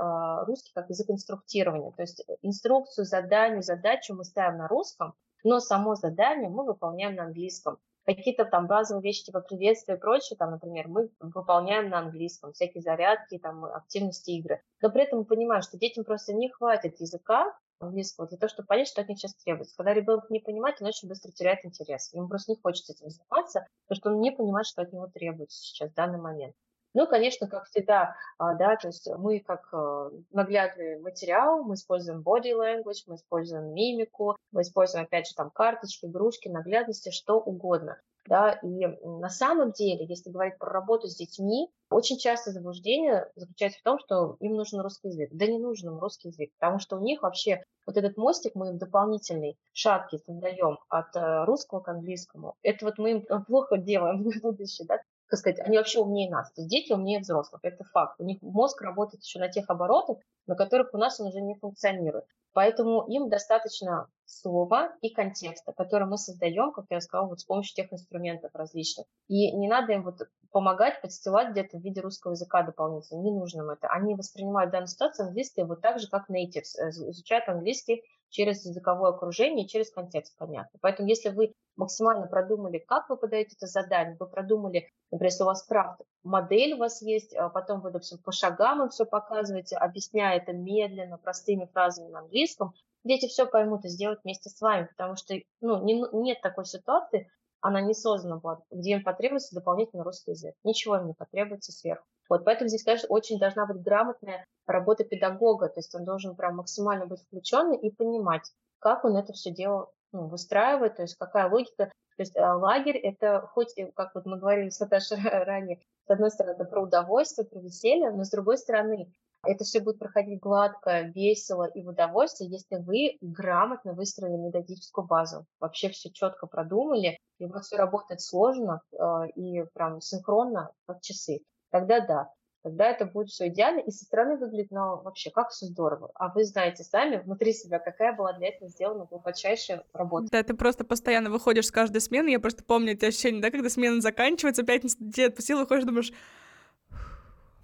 [0.46, 1.90] русский как язык инструктирования.
[1.90, 7.24] То есть инструкцию, задание, задачу мы ставим на русском, но само задание мы выполняем на
[7.24, 7.78] английском.
[8.04, 12.82] Какие-то там базовые вещи типа приветствия и прочее, там, например, мы выполняем на английском, всякие
[12.82, 14.60] зарядки, там, активности игры.
[14.80, 18.66] Но при этом мы понимаем, что детям просто не хватит языка английского для того, чтобы
[18.66, 19.76] понять, что от них сейчас требуется.
[19.76, 22.12] Когда ребенок не понимает, он очень быстро теряет интерес.
[22.12, 25.58] Ему просто не хочется этим заниматься, потому что он не понимает, что от него требуется
[25.58, 26.54] сейчас, в данный момент.
[26.94, 32.20] Ну, конечно, как всегда, а, да, то есть мы как э, наглядный материал, мы используем
[32.20, 37.98] body language, мы используем мимику, мы используем, опять же, там карточки, игрушки, наглядности, что угодно.
[38.26, 43.80] Да, и на самом деле, если говорить про работу с детьми, очень часто заблуждение заключается
[43.80, 45.30] в том, что им нужен русский язык.
[45.32, 48.68] Да не нужен им русский язык, потому что у них вообще вот этот мостик мы
[48.68, 52.54] им дополнительный, шаткий создаем от э, русского к английскому.
[52.62, 55.00] Это вот мы им плохо делаем в будущее, да,
[55.32, 56.52] как сказать, они вообще умнее нас.
[56.52, 58.20] То есть дети умнее взрослых, это факт.
[58.20, 61.54] У них мозг работает еще на тех оборотах, на которых у нас он уже не
[61.54, 62.26] функционирует.
[62.52, 67.74] Поэтому им достаточно слова и контекста, который мы создаем, как я сказала, вот с помощью
[67.76, 69.06] тех инструментов различных.
[69.28, 70.18] И не надо им вот
[70.50, 73.22] помогать, подстилать где-то в виде русского языка дополнительно.
[73.22, 73.88] Не нужно им это.
[73.88, 79.10] Они воспринимают данную ситуацию английский вот так же, как natives, э, изучают английский через языковое
[79.10, 80.78] окружение, через контекст, понятно.
[80.80, 85.46] Поэтому если вы максимально продумали, как вы подаете это задание, вы продумали, например, если у
[85.46, 89.76] вас крафт, модель у вас есть, а потом вы, допустим, по шагам им все показываете,
[89.76, 92.72] объясняя это медленно, простыми фразами на английском,
[93.04, 97.30] дети все поймут и сделают вместе с вами, потому что ну, не, нет такой ситуации,
[97.60, 100.54] она не создана была, где им потребуется дополнительный русский язык.
[100.64, 102.04] Ничего им не потребуется сверху.
[102.28, 106.56] Вот поэтому здесь, конечно, очень должна быть грамотная работа педагога, то есть он должен прям
[106.56, 111.50] максимально быть включенный и понимать, как он это все дело ну, выстраивает, то есть какая
[111.50, 111.86] логика.
[112.16, 116.30] То есть э, лагерь– это хоть, как вот мы говорили с Наташей ранее, с одной
[116.30, 119.12] стороны, это про удовольствие, про веселье, но с другой стороны,
[119.44, 125.46] это все будет проходить гладко, весело и в удовольствие, если вы грамотно выстроили методическую базу,
[125.58, 131.00] вообще все четко продумали, и у вас все работает сложно э, и прям синхронно, как
[131.00, 131.40] часы
[131.72, 132.32] тогда да,
[132.62, 136.12] тогда это будет все идеально, и со стороны выглядит, ну, вообще, как все здорово.
[136.14, 140.28] А вы знаете сами внутри себя, какая была для этого сделана глубочайшая работа.
[140.30, 143.68] Да, ты просто постоянно выходишь с каждой смены, я просто помню это ощущение, да, когда
[143.68, 146.12] смена заканчивается, пятница, ты отпустил, выходишь, думаешь,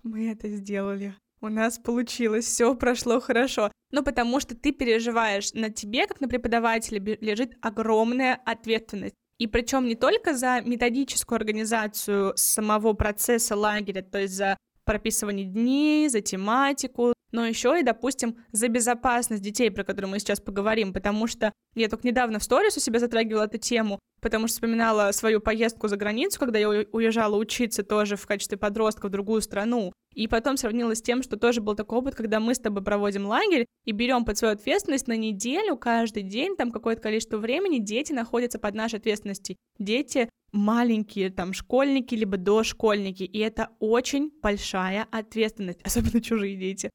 [0.02, 1.14] мы это сделали.
[1.40, 3.70] У нас получилось, все прошло хорошо.
[3.92, 9.14] Ну, потому что ты переживаешь, на тебе, как на преподавателе, лежит огромная ответственность.
[9.38, 16.09] И причем не только за методическую организацию самого процесса лагеря, то есть за прописывание дней,
[16.09, 21.27] за тематику, но еще и, допустим, за безопасность детей, про которую мы сейчас поговорим, потому
[21.27, 25.40] что я только недавно в сторис у себя затрагивала эту тему, потому что вспоминала свою
[25.40, 30.26] поездку за границу, когда я уезжала учиться тоже в качестве подростка в другую страну, и
[30.26, 33.66] потом сравнила с тем, что тоже был такой опыт, когда мы с тобой проводим лагерь
[33.85, 38.59] и берем под свою ответственность на неделю, каждый день, там какое-то количество времени дети находятся
[38.59, 39.57] под нашей ответственностью.
[39.78, 46.90] Дети маленькие, там, школьники, либо дошкольники, и это очень большая ответственность, особенно чужие дети.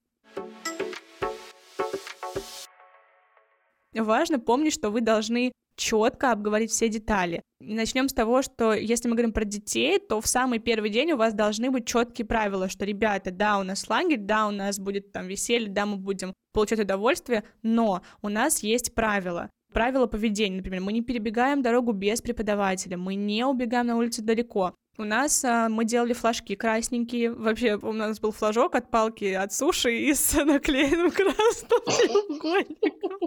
[3.93, 7.41] Важно помнить, что вы должны четко обговорить все детали.
[7.59, 11.17] Начнем с того, что если мы говорим про детей, то в самый первый день у
[11.17, 15.11] вас должны быть четкие правила, что, ребята, да, у нас лагерь, да, у нас будет
[15.11, 19.49] там веселье, да, мы будем получать удовольствие, но у нас есть правила.
[19.73, 24.75] Правила поведения, например, мы не перебегаем дорогу без преподавателя, мы не убегаем на улицу далеко,
[24.97, 27.31] у нас а, мы делали флажки красненькие.
[27.31, 33.19] Вообще, у нас был флажок от палки от суши и с наклеенным красным треугольником.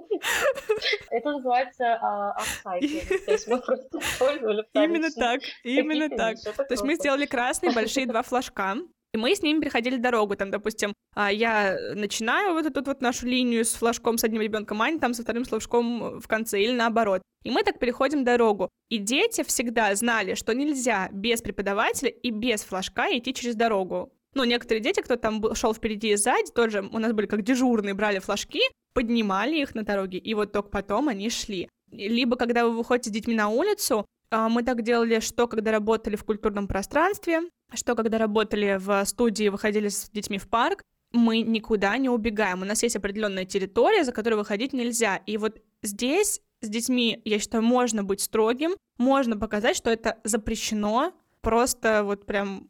[1.11, 1.95] Это называется
[2.37, 3.25] апсайклинг.
[3.25, 6.37] То есть мы просто использовали Именно так, именно так.
[6.41, 8.77] То есть мы сделали красные большие два флажка,
[9.17, 13.27] и мы с ними переходили дорогу, там, допустим, а, я начинаю вот эту вот нашу
[13.27, 16.73] линию с флажком с одним ребенком, а они там со вторым флажком в конце, или
[16.73, 17.23] наоборот.
[17.45, 18.69] И мы так переходим дорогу.
[18.91, 24.13] И дети всегда знали, что нельзя без преподавателя и без флажка идти через дорогу.
[24.35, 27.95] Ну, некоторые дети, кто там шел впереди и сзади, тоже у нас были как дежурные,
[27.95, 28.61] брали флажки,
[28.93, 31.69] поднимали их на дороге, и вот только потом они шли.
[31.91, 36.17] Либо когда вы выходите с детьми на улицу, а, мы так делали, что когда работали
[36.17, 37.43] в культурном пространстве,
[37.75, 42.63] что когда работали в студии, выходили с детьми в парк, мы никуда не убегаем.
[42.63, 45.17] У нас есть определенная территория, за которой выходить нельзя.
[45.27, 51.13] И вот здесь с детьми, я считаю, можно быть строгим, можно показать, что это запрещено,
[51.41, 52.69] просто вот прям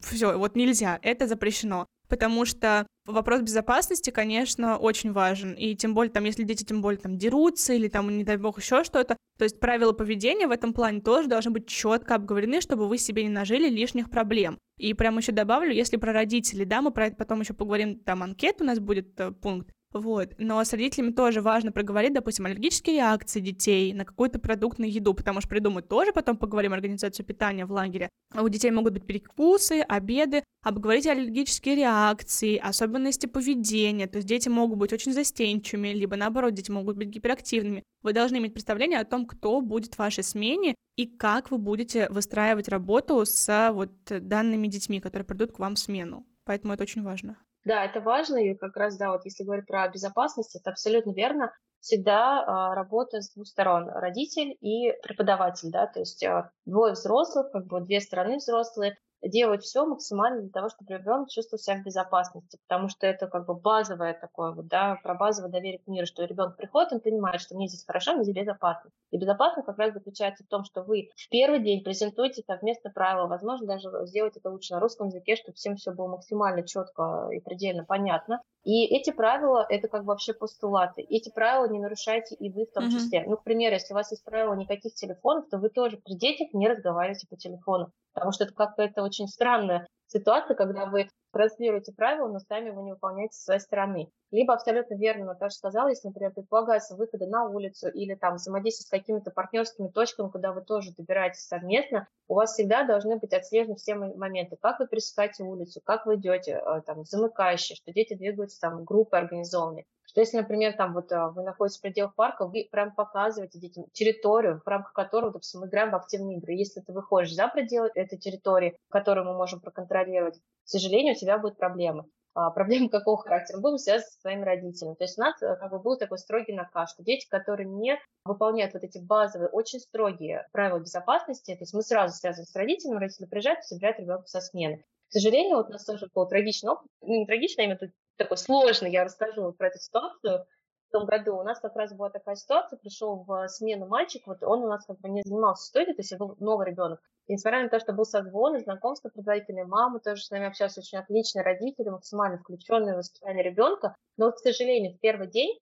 [0.00, 5.54] все, вот нельзя, это запрещено потому что вопрос безопасности, конечно, очень важен.
[5.54, 8.58] И тем более, там, если дети тем более там дерутся или там, не дай бог,
[8.60, 12.88] еще что-то, то есть правила поведения в этом плане тоже должны быть четко обговорены, чтобы
[12.88, 14.58] вы себе не нажили лишних проблем.
[14.78, 18.22] И прям еще добавлю, если про родителей, да, мы про это потом еще поговорим, там
[18.22, 20.34] анкет у нас будет э, пункт, вот.
[20.38, 25.14] Но с родителями тоже важно проговорить, допустим, аллергические реакции детей на какой-то продукт на еду,
[25.14, 28.08] потому что придумать тоже потом поговорим организацию питания в лагере.
[28.38, 34.06] У детей могут быть перекусы, обеды, обговорить аллергические реакции, особенности поведения.
[34.06, 37.82] То есть дети могут быть очень застенчивыми, либо наоборот, дети могут быть гиперактивными.
[38.02, 42.08] Вы должны иметь представление о том, кто будет в вашей смене и как вы будете
[42.10, 46.26] выстраивать работу с вот данными детьми, которые придут к вам в смену.
[46.44, 47.38] Поэтому это очень важно.
[47.64, 51.52] Да, это важно, и как раз, да, вот если говорить про безопасность, это абсолютно верно.
[51.80, 57.50] Всегда а, работа с двух сторон, родитель и преподаватель, да, то есть а, двое взрослых,
[57.52, 61.84] как бы две стороны взрослые, делать все максимально для того, чтобы ребенок чувствовал себя в
[61.84, 66.06] безопасности, потому что это как бы базовое такое вот, да, про базовое доверие к миру,
[66.06, 68.90] что ребенок приходит, он понимает, что мне здесь хорошо, мне здесь безопасно.
[69.10, 73.26] И безопасность как раз заключается в том, что вы в первый день презентуете совместно правила,
[73.26, 77.40] возможно, даже сделать это лучше на русском языке, чтобы всем все было максимально четко и
[77.40, 78.42] предельно понятно.
[78.64, 81.02] И эти правила, это как бы вообще постулаты.
[81.02, 82.90] Эти правила не нарушайте и вы в том mm-hmm.
[82.90, 83.24] числе.
[83.26, 86.48] Ну, к примеру, если у вас есть правила никаких телефонов, то вы тоже при детях
[86.52, 87.90] не разговариваете по телефону.
[88.12, 92.92] Потому что это какая-то очень странная ситуация, когда вы транслируете правила, но сами вы не
[92.92, 94.10] выполняете со своей стороны.
[94.30, 98.90] Либо абсолютно верно Наташа сказала, если, например, предполагается выходы на улицу или там взаимодействие с
[98.90, 103.94] какими-то партнерскими точками, куда вы тоже добираетесь совместно, у вас всегда должны быть отслежены все
[103.94, 104.56] моменты.
[104.60, 109.16] Как вы пересекаете улицу, как вы идете, э, там, замыкающие, что дети двигаются там группы
[109.16, 109.86] организованные.
[110.10, 113.84] Что если, например, там вот а, вы находитесь в пределах парка, вы прям показываете детям
[113.92, 116.54] территорию, в рамках которой, допустим, мы играем в активные игры.
[116.54, 121.38] Если ты выходишь за пределы этой территории, которую мы можем проконтролировать, к сожалению, у тебя
[121.38, 122.06] будут проблемы.
[122.34, 123.60] А, проблемы какого характера?
[123.60, 124.96] Будем связаны со своими родителями.
[124.96, 127.96] То есть у нас э, как бы был такой строгий наказ, что дети, которые не
[128.24, 132.98] выполняют вот эти базовые, очень строгие правила безопасности, то есть мы сразу связываем с родителями,
[132.98, 134.84] родители приезжают и собирают ребенка со смены.
[135.08, 137.90] К сожалению, вот у нас тоже был трагичный опыт, ну не трагичный, а именно тут
[138.20, 140.46] такой сложный, я расскажу про эту ситуацию.
[140.88, 144.42] В том году у нас как раз была такая ситуация, пришел в смену мальчик, вот
[144.42, 147.00] он у нас как бы не занимался историей, то есть был новый ребенок.
[147.28, 150.98] И несмотря на то, что был созвон знакомство предварительной мамы, тоже с нами общались очень
[150.98, 153.94] отлично, родители максимально включенные в воспитание ребенка.
[154.16, 155.58] Но к сожалению, в первый день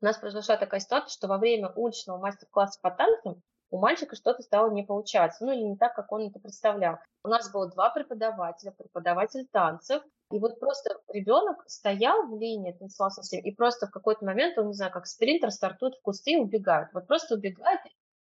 [0.00, 3.42] у нас произошла такая ситуация, что во время уличного мастер-класса по танцам
[3.74, 6.98] у мальчика что-то стало не получаться, ну или не так, как он это представлял.
[7.24, 13.10] У нас было два преподавателя, преподаватель танцев, и вот просто ребенок стоял в линии, танцевал
[13.10, 16.34] со всеми, и просто в какой-то момент, он, не знаю, как спринтер, стартует в кусты
[16.34, 16.90] и убегает.
[16.94, 17.80] Вот просто убегает,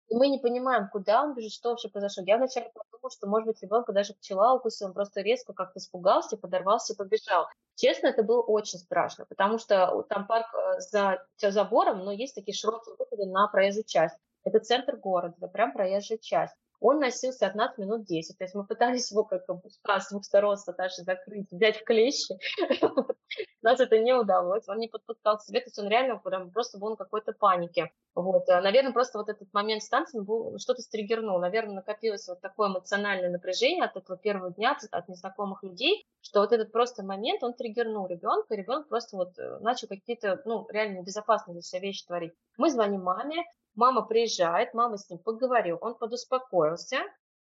[0.09, 2.21] и мы не понимаем, куда он бежит, что вообще произошло.
[2.27, 6.35] Я вначале подумала, что, может быть, ребенка даже пчела укусила, он просто резко как-то испугался,
[6.35, 7.47] подорвался и побежал.
[7.75, 12.53] Честно, это было очень страшно, потому что там парк э, за забором, но есть такие
[12.53, 14.17] широкие выходы на проезжую часть.
[14.43, 16.55] Это центр города, это прям проезжая часть.
[16.81, 18.37] Он носился от нас минут 10.
[18.37, 21.83] То есть мы пытались его как бы с двух сторон с Наташей закрыть, взять в
[21.83, 22.35] клещи.
[23.61, 24.67] Нас это не удалось.
[24.69, 27.91] Он не подпускал к себе, то есть он реально прям просто был на какой-то панике.
[28.15, 28.47] Вот.
[28.49, 31.39] А, Наверное, просто вот этот момент с танцем был, что-то стригернул.
[31.39, 36.53] Наверное, накопилось вот такое эмоциональное напряжение от этого первого дня, от незнакомых людей, что вот
[36.53, 41.53] этот просто момент, он триггернул ребенка, ребенок просто вот э, начал какие-то, ну, реально безопасные
[41.53, 42.33] для себя вещи творить.
[42.57, 43.43] Мы звоним маме,
[43.75, 46.97] Мама приезжает, мама с ним поговорил, он подуспокоился,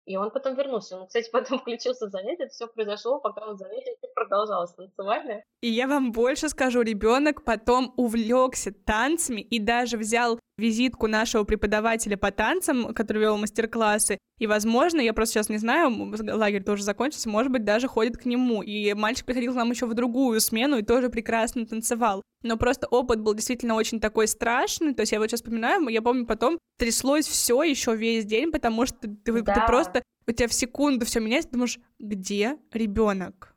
[0.04, 0.98] и он потом вернулся.
[0.98, 2.44] Он, кстати, потом включился занятие.
[2.44, 5.44] Это все произошло, пока он занятие продолжалось танцевальное.
[5.60, 12.16] И я вам больше скажу, ребенок потом увлекся танцами и даже взял визитку нашего преподавателя
[12.16, 14.18] по танцам, который вел мастер-классы.
[14.38, 18.24] И, возможно, я просто сейчас не знаю, лагерь тоже закончился, может быть, даже ходит к
[18.24, 18.62] нему.
[18.62, 22.22] И мальчик приходил к нам еще в другую смену и тоже прекрасно танцевал.
[22.42, 24.94] Но просто опыт был действительно очень такой страшный.
[24.94, 28.86] То есть я вот сейчас вспоминаю, я помню, потом тряслось все еще весь день, потому
[28.86, 29.54] что ты, да.
[29.54, 33.54] ты просто у тебя в секунду все меняется, ты думаешь, где ребенок?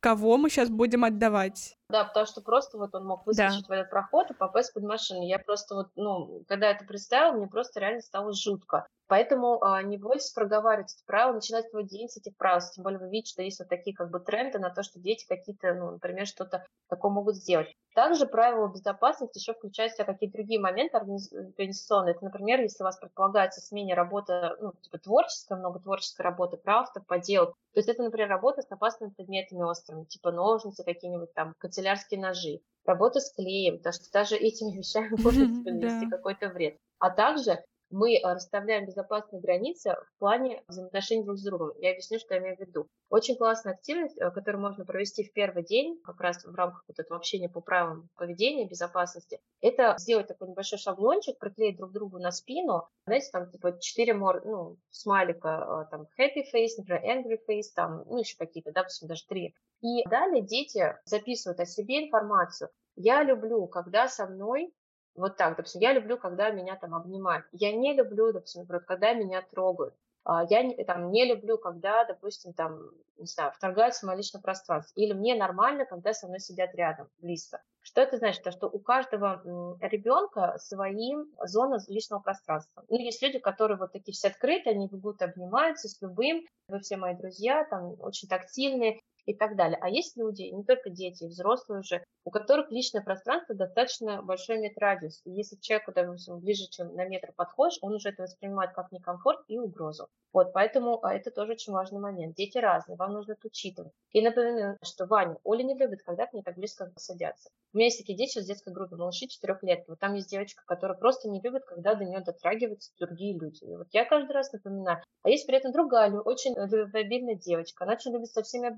[0.00, 1.77] Кого мы сейчас будем отдавать?
[1.90, 3.68] Да, потому что просто вот он мог выскочить да.
[3.68, 5.22] в этот проход и попасть под машину.
[5.22, 8.86] Я просто вот, ну, когда это представила, мне просто реально стало жутко.
[9.08, 12.60] Поэтому а, не бойтесь проговаривать эти правила, начинать свой день с этих правил.
[12.74, 15.26] Тем более вы видите, что есть вот такие как бы тренды на то, что дети
[15.26, 17.74] какие-то, ну, например, что-то такое могут сделать.
[17.94, 22.14] Также правила безопасности еще включают в себя какие-то другие моменты организационные.
[22.14, 27.00] Это, например, если у вас предполагается смене работа, ну, типа творческая, много творческой работы, крафта,
[27.00, 27.54] поделок.
[27.72, 32.60] То есть это, например, работа с опасными предметами острыми, типа ножницы какие-нибудь там, канцелярские ножи,
[32.84, 36.76] работа с клеем, потому что даже этими вещами может принести какой-то вред.
[36.98, 41.72] А также мы э, расставляем безопасные границы в плане взаимоотношений друг с другом.
[41.78, 42.88] Я объясню, что я имею в виду.
[43.08, 46.98] Очень классная активность, э, которую можно провести в первый день, как раз в рамках вот
[46.98, 52.30] этого общения по правилам поведения, безопасности, это сделать такой небольшой шаблончик, приклеить друг другу на
[52.30, 57.72] спину, знаете, там типа четыре мор, ну, смайлика, э, там happy face, например, angry face,
[57.74, 59.54] там, ну, еще какие-то, да, допустим, даже три.
[59.80, 62.70] И далее дети записывают о себе информацию.
[62.96, 64.72] Я люблю, когда со мной
[65.18, 67.46] вот так, допустим, я люблю, когда меня там обнимают.
[67.52, 69.94] Я не люблю, допустим, когда меня трогают.
[70.24, 74.92] А, я там, не люблю, когда, допустим, там, не знаю, вторгаются в мое личное пространство.
[75.00, 77.62] Или мне нормально, когда со мной сидят рядом, близко.
[77.80, 78.42] Что это значит?
[78.42, 79.40] То, что у каждого
[79.80, 82.84] ребенка свои зоны личного пространства.
[82.90, 86.98] Ну, есть люди, которые вот такие все открыты, они будут обнимаются с любым, вы все
[86.98, 89.00] мои друзья, там, очень тактильные.
[89.28, 89.78] И так далее.
[89.82, 94.78] А есть люди, не только дети, взрослые уже, у которых личное пространство достаточно большой имеет
[94.78, 95.20] радиус.
[95.24, 99.40] И если человеку, допустим, ближе, чем на метр подходишь, он уже это воспринимает как некомфорт
[99.48, 100.08] и угрозу.
[100.32, 102.36] Вот, поэтому а, это тоже очень важный момент.
[102.36, 103.92] Дети разные, вам нужно это учитывать.
[104.12, 107.50] И напоминаю, что Ваня, Оля не любит, когда к ней так близко садятся.
[107.74, 109.84] У меня есть такие дети в детской группе, малыши 4 лет.
[109.88, 113.64] Вот там есть девочка, которая просто не любит, когда до нее дотрагиваются другие люди.
[113.64, 115.02] И вот я каждый раз напоминаю.
[115.22, 117.84] А есть при этом другая, очень любвеобильная девочка.
[117.84, 118.68] Она очень любит со всеми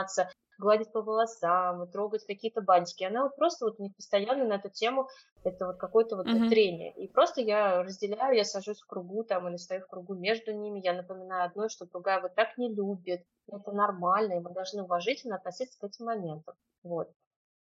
[0.00, 3.04] обниматься, гладить по волосам, трогать какие-то бантики.
[3.04, 5.08] Она вот просто вот у них постоянно на эту тему
[5.42, 6.48] это вот какое-то вот mm-hmm.
[6.48, 6.92] трение.
[6.96, 10.80] И просто я разделяю, я сажусь в кругу там или стою в кругу между ними,
[10.84, 13.24] я напоминаю одной, что другая вот так не любит.
[13.50, 16.54] Это нормально, и мы должны уважительно относиться к этим моментам.
[16.82, 17.10] Вот.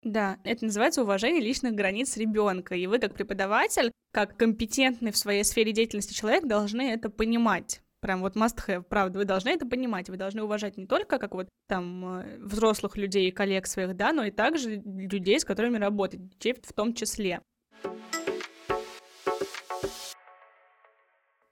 [0.04, 2.76] Да, это называется уважение личных границ ребенка.
[2.76, 8.22] И вы, как преподаватель, как компетентный в своей сфере деятельности человек, должны это понимать прям
[8.22, 11.48] вот must have, правда, вы должны это понимать, вы должны уважать не только как вот
[11.68, 16.28] там э, взрослых людей и коллег своих, да, но и также людей, с которыми работать,
[16.30, 17.42] детей в том числе.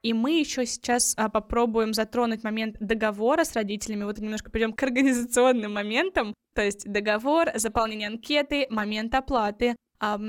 [0.04, 4.04] И мы еще сейчас а, попробуем затронуть момент договора с родителями.
[4.04, 6.34] Вот немножко перейдем к организационным моментам.
[6.54, 9.78] То есть договор, заполнение анкеты, момент оплаты.
[10.00, 10.20] А,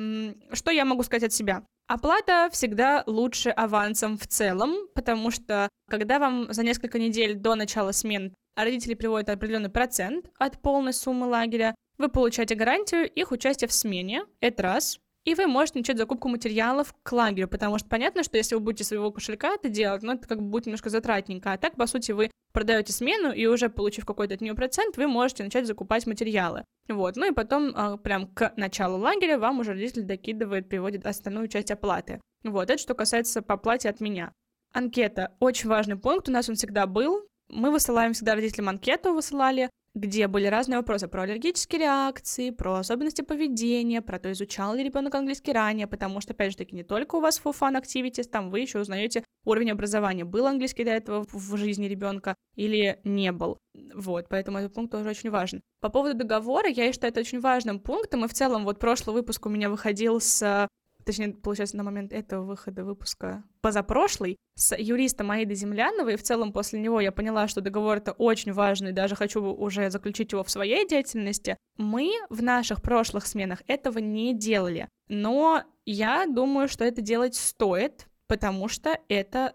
[0.53, 1.65] что я могу сказать от себя?
[1.87, 7.93] Оплата всегда лучше авансом в целом, потому что когда вам за несколько недель до начала
[7.93, 13.73] смен родители приводят определенный процент от полной суммы лагеря, вы получаете гарантию их участия в
[13.73, 14.99] смене, это раз.
[15.25, 18.85] И вы можете начать закупку материалов к лагерю, потому что понятно, что если вы будете
[18.85, 21.53] своего кошелька это делать, ну, это как бы будет немножко затратненько.
[21.53, 25.07] А так, по сути, вы продаете смену, и уже получив какой-то от нее процент, вы
[25.07, 26.65] можете начать закупать материалы.
[26.89, 31.49] Вот, ну и потом, а, прям к началу лагеря, вам уже родитель докидывает, переводит остальную
[31.49, 32.21] часть оплаты.
[32.45, 34.33] Вот, это что касается по оплате от меня.
[34.73, 35.35] Анкета.
[35.41, 37.27] Очень важный пункт, у нас он всегда был.
[37.49, 43.23] Мы высылаем всегда родителям анкету, высылали где были разные вопросы про аллергические реакции, про особенности
[43.23, 47.17] поведения, про то, изучал ли ребенок английский ранее, потому что, опять же таки, не только
[47.17, 51.25] у вас for fun activities, там вы еще узнаете уровень образования, был английский до этого
[51.31, 53.59] в жизни ребенка или не был.
[53.95, 55.61] Вот, поэтому этот пункт тоже очень важен.
[55.81, 59.47] По поводу договора, я считаю это очень важным пунктом, и в целом вот прошлый выпуск
[59.47, 60.69] у меня выходил с
[61.05, 66.53] точнее, получается, на момент этого выхода выпуска позапрошлый, с юристом Аидой Земляновой, и в целом
[66.53, 70.51] после него я поняла, что договор это очень важный, даже хочу уже заключить его в
[70.51, 71.57] своей деятельности.
[71.77, 78.07] Мы в наших прошлых сменах этого не делали, но я думаю, что это делать стоит,
[78.27, 79.55] потому что это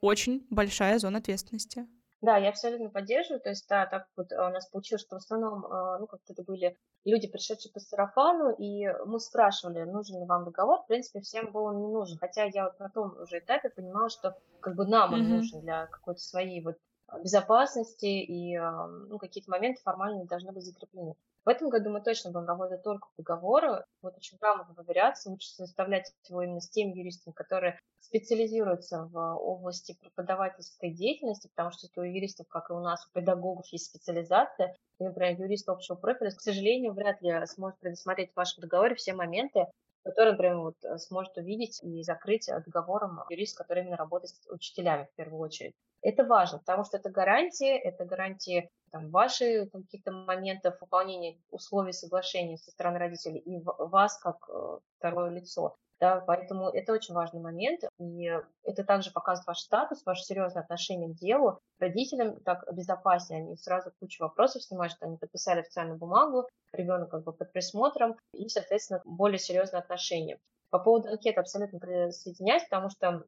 [0.00, 1.86] очень большая зона ответственности.
[2.22, 3.40] Да, я абсолютно поддерживаю.
[3.40, 6.32] То есть, да, так вот а, у нас получилось, что в основном, а, ну, как-то
[6.32, 10.82] это были люди, пришедшие по сарафану, и мы спрашивали, нужен ли вам договор.
[10.82, 12.16] В принципе, всем был он не нужен.
[12.18, 15.36] Хотя я вот на том уже этапе понимала, что как бы нам он mm-hmm.
[15.36, 16.76] нужен для какой-то своей вот
[17.24, 21.14] безопасности, и ну, какие-то моменты формально должны быть закреплены.
[21.44, 23.84] В этом году мы точно будем работать только по договору.
[24.00, 29.96] Вот очень грамотно проверяться, лучше составлять его именно с теми юристами, которые специализируются в области
[30.00, 34.76] преподавательской деятельности, потому что у юристов, как и у нас, у педагогов есть специализация.
[35.00, 39.12] И, например, юрист общего профиля, к сожалению, вряд ли сможет предусмотреть в вашем договоре все
[39.12, 39.66] моменты,
[40.04, 45.16] которые, например, вот, сможет увидеть и закрыть договором юрист, который именно работает с учителями в
[45.16, 45.74] первую очередь.
[46.02, 52.58] Это важно, потому что это гарантии, это гарантии там, ваши каких-то моментов выполнения условий соглашения
[52.58, 55.76] со стороны родителей и вас как э, второе лицо.
[56.00, 58.28] Да, поэтому это очень важный момент, и
[58.64, 61.60] это также показывает ваш статус, ваше серьезное отношение к делу.
[61.78, 67.22] Родителям так безопаснее, они сразу кучу вопросов снимают, что они подписали официальную бумагу, ребенок как
[67.22, 70.40] бы под присмотром, и, соответственно, более серьезное отношение.
[70.70, 73.24] По поводу анкеты абсолютно присоединяюсь, потому что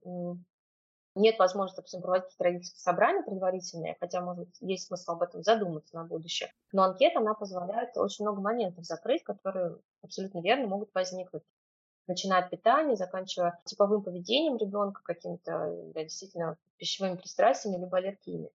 [1.14, 5.94] нет возможности, допустим, проводить какие-то родительские собрания предварительные, хотя, может, есть смысл об этом задуматься
[5.96, 6.52] на будущее.
[6.72, 11.42] Но анкета, она позволяет очень много моментов закрыть, которые абсолютно верно могут возникнуть
[12.06, 18.50] начиная от питания, заканчивая типовым поведением ребенка, какими-то да, действительно пищевыми пристрастиями либо аллергиями.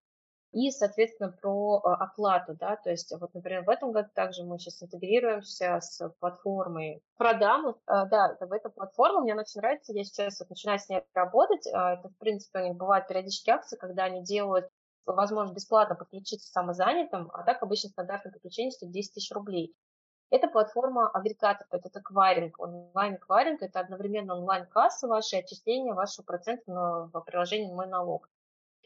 [0.52, 4.58] И, соответственно, про а, оплату, да, то есть вот, например, в этом году также мы
[4.58, 9.94] сейчас интегрируемся с платформой Продам, а, да, это в этой платформе, мне она очень нравится,
[9.94, 13.56] я сейчас вот начинаю с ней работать, а, это, в принципе, у них бывают периодические
[13.56, 14.70] акции, когда они делают
[15.06, 19.76] возможно бесплатно подключиться самозанятым, а так обычно стандартное подключение стоит 10 тысяч рублей.
[20.30, 27.72] Это платформа агрегатор, это эквайринг, онлайн-эквайринг, это одновременно онлайн-касса ваши, отчисления вашего процента в приложении
[27.72, 28.30] «Мой налог».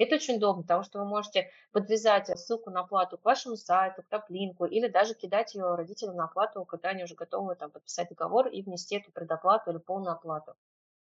[0.03, 4.07] Это очень удобно, потому что вы можете подвязать ссылку на оплату к вашему сайту, к
[4.07, 8.09] Taplink у, или даже кидать ее родителям на оплату, когда они уже готовы там, подписать
[8.09, 10.55] договор и внести эту предоплату или полную оплату.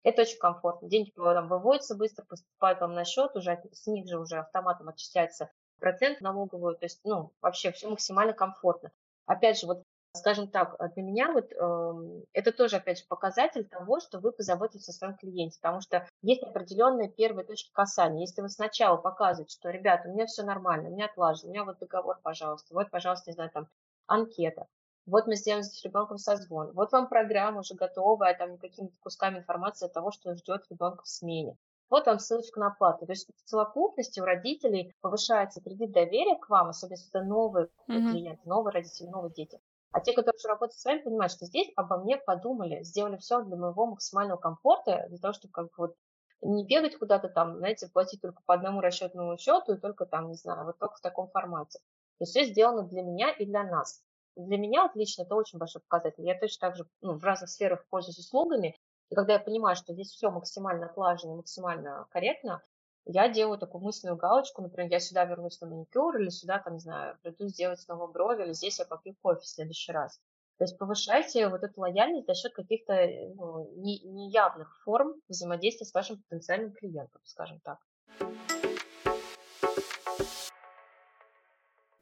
[0.03, 0.91] Это очень комфортно.
[0.91, 5.51] Деньги там, выводятся быстро, поступают вам на счет, уже с них же уже автоматом отчисляется
[5.79, 8.93] процент налоговую, то есть, ну, вообще все максимально комфортно.
[9.25, 9.85] Опять же, вот
[10.15, 14.89] скажем так, для меня вот э, это тоже, опять же, показатель того, что вы позаботитесь
[14.89, 18.21] о своем клиенте, потому что есть определенные первые точки касания.
[18.21, 21.65] Если вы сначала показываете, что, ребята, у меня все нормально, у меня отлажено, у меня
[21.65, 23.69] вот договор, пожалуйста, вот, пожалуйста, не знаю, там,
[24.07, 24.67] анкета,
[25.07, 29.87] вот мы сделаем с ребенком созвон, вот вам программа уже готовая, там, какими-то кусками информации
[29.87, 31.57] о того, что ждет ребенка в смене.
[31.91, 33.05] Вот вам ссылочка на оплату.
[33.05, 37.67] То есть в совокупности у родителей повышается кредит доверия к вам, особенно если это новые
[37.67, 38.11] mm-hmm.
[38.11, 39.61] клиенты, новые родители, новые дети.
[39.93, 43.43] А те, которые уже работают с вами, понимают, что здесь обо мне подумали, сделали все
[43.43, 45.97] для моего максимального комфорта, для того, чтобы как бы вот
[46.41, 50.35] не бегать куда-то там, знаете, платить только по одному расчетному счету и только там, не
[50.35, 51.79] знаю, вот только в таком формате.
[52.19, 54.03] То есть все сделано для меня и для нас.
[54.35, 56.25] Для меня вот лично это очень большой показатель.
[56.25, 58.77] Я точно так же ну, в разных сферах пользуюсь услугами,
[59.11, 62.63] и когда я понимаю, что здесь все максимально отлажено, максимально корректно,
[63.05, 66.81] я делаю такую мысленную галочку, например, я сюда вернусь на маникюр, или сюда, там, не
[66.81, 70.21] знаю, приду сделать снова брови, или здесь я попью кофе в следующий раз.
[70.59, 72.95] То есть повышайте вот эту лояльность за счет каких-то
[73.35, 77.79] ну, неявных форм взаимодействия с вашим потенциальным клиентом, скажем так.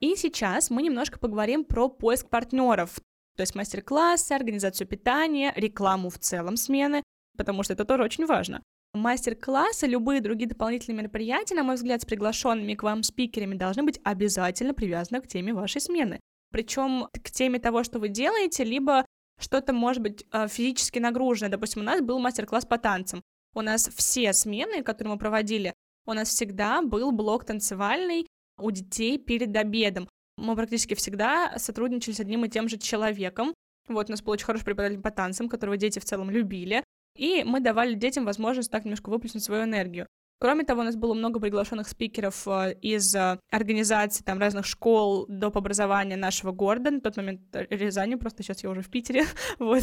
[0.01, 3.01] И сейчас мы немножко поговорим про поиск партнеров,
[3.37, 7.03] то есть мастер-классы, организацию питания, рекламу в целом смены,
[7.37, 8.63] потому что это тоже очень важно.
[8.93, 14.01] Мастер-классы, любые другие дополнительные мероприятия, на мой взгляд, с приглашенными к вам спикерами должны быть
[14.03, 16.19] обязательно привязаны к теме вашей смены.
[16.51, 19.07] Причем к теме того, что вы делаете, либо
[19.39, 21.51] что-то может быть а, физически нагруженное.
[21.51, 23.23] Допустим, у нас был мастер-класс по танцам.
[23.55, 25.73] У нас все смены, которые мы проводили,
[26.07, 28.27] у нас всегда был блок танцевальный
[28.59, 30.09] у детей перед обедом.
[30.37, 33.55] Мы практически всегда сотрудничали с одним и тем же человеком.
[33.89, 36.83] Вот у нас был очень хороший преподаватель по танцам, которого дети в целом любили
[37.21, 40.07] и мы давали детям возможность так немножко выплеснуть свою энергию.
[40.39, 45.27] Кроме того, у нас было много приглашенных спикеров э, из э, организаций там, разных школ
[45.29, 45.59] доп.
[45.59, 49.27] образования нашего города, на тот момент Рязани, просто сейчас я уже в Питере,
[49.59, 49.83] вот.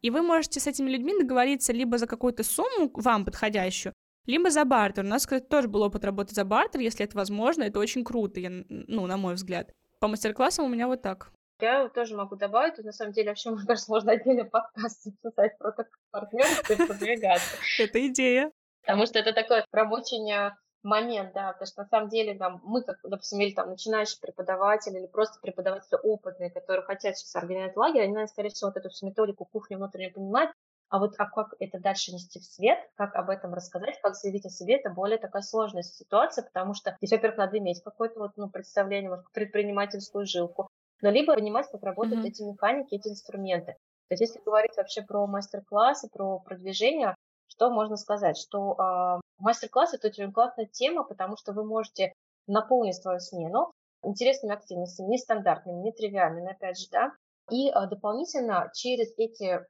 [0.00, 3.92] И вы можете с этими людьми договориться либо за какую-то сумму вам подходящую,
[4.24, 5.04] либо за бартер.
[5.04, 8.40] У нас, кстати, тоже был опыт работы за бартер, если это возможно, это очень круто,
[8.40, 9.74] я, ну, на мой взгляд.
[10.00, 11.32] По мастер-классам у меня вот так.
[11.60, 15.58] Я тоже могу добавить, тут на самом деле вообще, мне кажется, можно отдельный подкаст записать
[15.58, 17.56] про как партнерство и продвигаться.
[17.78, 18.52] Это идея.
[18.82, 20.52] Потому что это такой рабочий э,
[20.82, 24.96] момент, да, потому что на самом деле там, мы, как, допустим, или там начинающий преподаватель,
[24.96, 28.88] или просто преподаватели опытные, которые хотят сейчас организовать лагерь, они, наверное, скорее всего, вот эту
[28.88, 30.52] всю методику кухни внутренне понимают,
[30.88, 34.46] а вот а как это дальше нести в свет, как об этом рассказать, как заявить
[34.46, 38.32] о себе, это более такая сложная ситуация, потому что здесь, во-первых, надо иметь какое-то вот,
[38.36, 40.70] ну, представление, может, предпринимательскую жилку,
[41.00, 42.28] но либо понимать, как работают mm-hmm.
[42.28, 43.72] эти механики, эти инструменты.
[44.08, 47.14] То есть если говорить вообще про мастер-классы, про продвижение,
[47.48, 48.38] что можно сказать?
[48.38, 52.12] Что э, мастер-класс это очень классная тема, потому что вы можете
[52.46, 53.72] наполнить свою смену
[54.02, 57.12] интересными активностями, нестандартными, нетривиальными, опять же, да,
[57.50, 59.60] и э, дополнительно через эти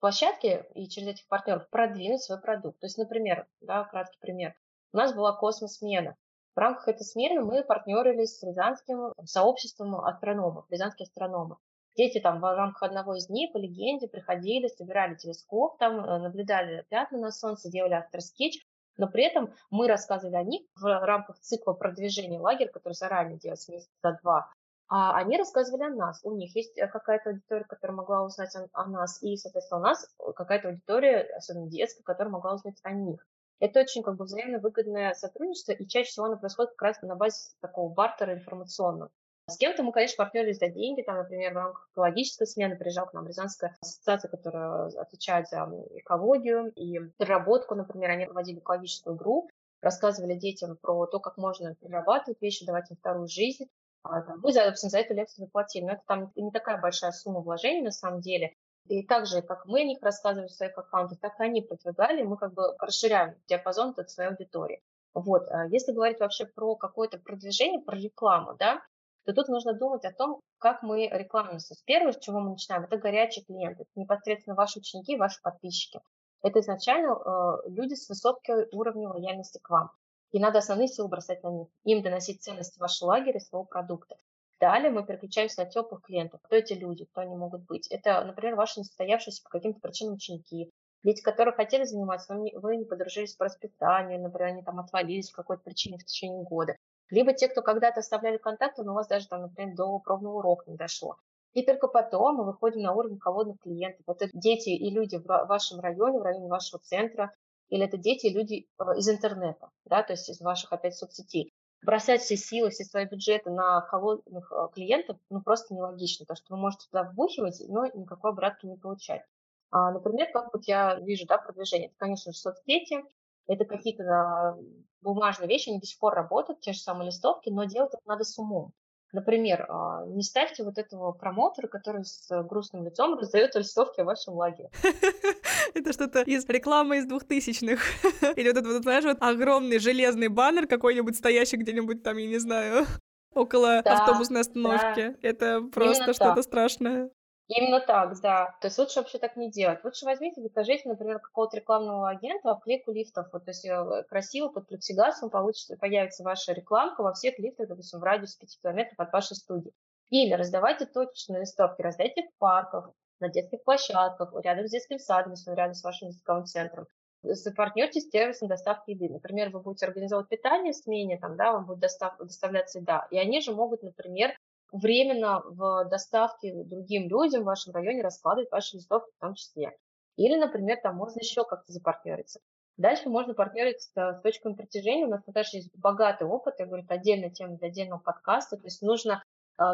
[0.00, 2.78] площадки и через этих партнеров продвинуть свой продукт.
[2.80, 4.54] То есть, например, да, краткий пример.
[4.92, 6.16] У нас была космосмена.
[6.54, 11.56] В рамках этой смены мы партнерились с рязанским сообществом астрономов, рязанские астрономы.
[11.96, 16.84] Дети там в рамках одного из дней по легенде приходили, собирали телескоп, там э, наблюдали
[16.88, 18.64] пятна на солнце, делали астроскетч,
[18.96, 23.72] но при этом мы рассказывали о них в рамках цикла продвижения лагеря, который заранее делался
[23.72, 24.52] месяца два.
[24.88, 26.20] А они рассказывали о нас.
[26.24, 29.84] У них есть э, какая-то аудитория, которая могла узнать о, о нас, и, соответственно, у
[29.84, 33.24] нас какая-то аудитория, особенно детская, которая могла узнать о них.
[33.60, 37.16] Это очень как бы взаимно выгодное сотрудничество, и чаще всего оно происходит как раз на
[37.16, 39.10] базе такого бартера информационного.
[39.46, 43.12] С кем-то мы, конечно, партнерились за деньги, там, например, в рамках экологической смены приезжал к
[43.12, 49.50] нам Рязанская ассоциация, которая отвечает за экологию и переработку, например, они проводили экологическую игру,
[49.82, 53.66] рассказывали детям про то, как можно перерабатывать вещи, давать им вторую жизнь.
[54.02, 55.84] А, мы, за, за эту лекцию заплатили.
[55.84, 58.54] Но это там не такая большая сумма вложений на самом деле.
[58.88, 62.22] И так же, как мы о них рассказывали в своих аккаунтах, так и они продвигали,
[62.22, 64.82] мы как бы расширяем диапазон от своей аудитории.
[65.14, 68.82] Вот, а если говорить вообще про какое-то продвижение, про рекламу, да,
[69.24, 71.76] то тут нужно думать о том, как мы рекламируемся.
[71.86, 76.00] Первое, с чего мы начинаем, это горячие клиенты, это непосредственно ваши ученики, ваши подписчики.
[76.42, 79.90] Это изначально э, люди с высоким уровнем лояльности к вам.
[80.32, 84.16] И надо основные силы бросать на них, им доносить ценности вашего лагеря, своего продукта.
[84.60, 86.40] Далее мы переключаемся на теплых клиентов.
[86.42, 87.86] Кто эти люди, кто они могут быть?
[87.88, 90.70] Это, например, ваши несостоявшиеся по каким-то причинам ученики,
[91.02, 95.42] дети, которые хотели заниматься, но вы не подружились по расписанию, например, они там отвалились по
[95.42, 96.76] какой-то причине в течение года.
[97.10, 100.70] Либо те, кто когда-то оставляли контакты, но у вас даже там, например, до пробного урока
[100.70, 101.16] не дошло.
[101.52, 104.02] И только потом мы выходим на уровень холодных клиентов.
[104.08, 107.32] Это дети и люди в вашем районе, в районе вашего центра,
[107.68, 111.52] или это дети и люди э, из интернета, да, то есть из ваших опять соцсетей.
[111.84, 116.54] Бросать все силы, все свои бюджеты на холодных э, клиентов, ну, просто нелогично, потому что
[116.54, 119.22] вы можете туда вбухивать, но никакой обратки не получать.
[119.70, 123.04] А, например, как вот я вижу, да, продвижение, это, конечно же, соцсети,
[123.46, 124.58] это какие-то
[125.02, 128.24] бумажные вещи, они до сих пор работают, те же самые листовки, но делать это надо
[128.24, 128.72] с умом.
[129.12, 134.34] Например, а, не ставьте вот этого промотора, который с грустным лицом раздает листовки о вашем
[134.34, 134.70] лагере.
[135.84, 137.80] Это что-то из рекламы из двухтысячных.
[138.36, 142.86] Или вот этот, знаешь, вот огромный железный баннер какой-нибудь стоящий где-нибудь там, я не знаю,
[143.34, 145.16] около автобусной остановки.
[145.22, 147.10] Это просто что-то страшное.
[147.46, 148.56] Именно так, да.
[148.62, 149.84] То есть лучше вообще так не делать.
[149.84, 153.26] Лучше возьмите, закажите, например, какого-то рекламного агента обклейку лифтов.
[153.32, 158.00] Вот, то есть э, красиво под плексигласом получится, появится ваша рекламка во всех лифтах, допустим,
[158.00, 159.72] в радиусе 5 километров от вашей студии.
[160.08, 165.74] Или раздавайте точечные листовки, раздайте в парках, на детских площадках, рядом с детским садом, рядом
[165.74, 166.86] с вашим языковым центром.
[167.22, 169.08] Запартнерьтесь с сервисом доставки еды.
[169.08, 173.06] Например, вы будете организовывать питание в смене, там, да, вам будет достав, доставляться еда.
[173.10, 174.36] И они же могут, например,
[174.72, 179.76] временно в доставке другим людям в вашем районе раскладывать ваши листовки в том числе.
[180.16, 182.40] Или, например, там можно еще как-то запартнериться.
[182.76, 185.06] Дальше можно партнериться с точками притяжения.
[185.06, 188.56] У нас даже есть богатый опыт, я говорю, это отдельная тема для отдельного подкаста.
[188.56, 189.22] То есть нужно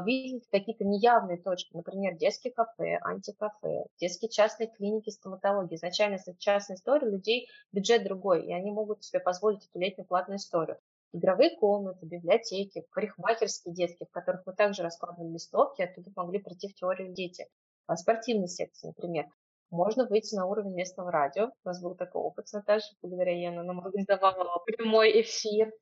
[0.04, 5.76] видеть какие-то неявные точки, например, детские кафе, антикафе, детские частные клиники стоматологии.
[5.76, 10.06] Изначально, если частная история, у людей бюджет другой, и они могут себе позволить эту летнюю
[10.06, 10.78] платную историю
[11.12, 16.74] игровые комнаты, библиотеки, парикмахерские детские, в которых мы также раскладывали листовки, оттуда могли прийти в
[16.74, 17.46] теорию дети.
[17.86, 19.26] А спортивные секции, например.
[19.70, 21.46] Можно выйти на уровень местного радио.
[21.64, 25.72] У нас был такой опыт с Наташей, благодаря ей она нам организовала прямой эфир.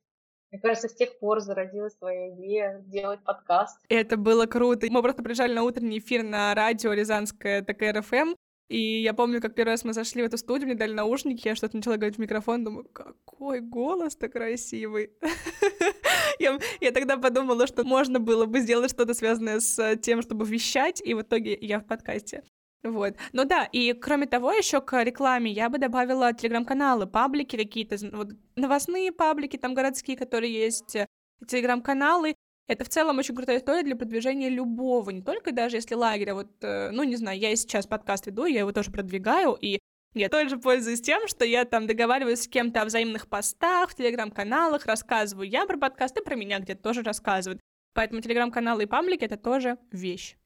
[0.51, 3.79] Мне кажется, с тех пор зародилась твоя идея сделать подкаст.
[3.87, 4.87] Это было круто.
[4.89, 8.33] Мы просто приезжали на утренний эфир на радио Рязанское ТКРФМ,
[8.69, 11.55] и я помню, как первый раз мы зашли в эту студию, мне дали наушники, я
[11.55, 15.11] что-то начала говорить в микрофон, думаю, какой голос-то красивый.
[16.39, 21.01] я, я тогда подумала, что можно было бы сделать что-то связанное с тем, чтобы вещать,
[21.03, 22.43] и в итоге я в подкасте.
[22.83, 23.15] Вот.
[23.33, 28.29] Ну да, и кроме того, еще к рекламе я бы добавила телеграм-каналы, паблики какие-то, вот,
[28.55, 31.05] новостные паблики там городские, которые есть, э,
[31.45, 32.35] телеграм-каналы,
[32.67, 36.51] это в целом очень крутая история для продвижения любого, не только даже если лагеря, вот,
[36.61, 39.79] э, ну, не знаю, я сейчас подкаст веду, я его тоже продвигаю, и
[40.13, 44.85] я тоже пользуюсь тем, что я там договариваюсь с кем-то о взаимных постах, в телеграм-каналах,
[44.85, 47.59] рассказываю я про подкасты, про меня где-то тоже рассказывают.
[47.93, 50.37] Поэтому телеграм-каналы и паблики— это тоже вещь.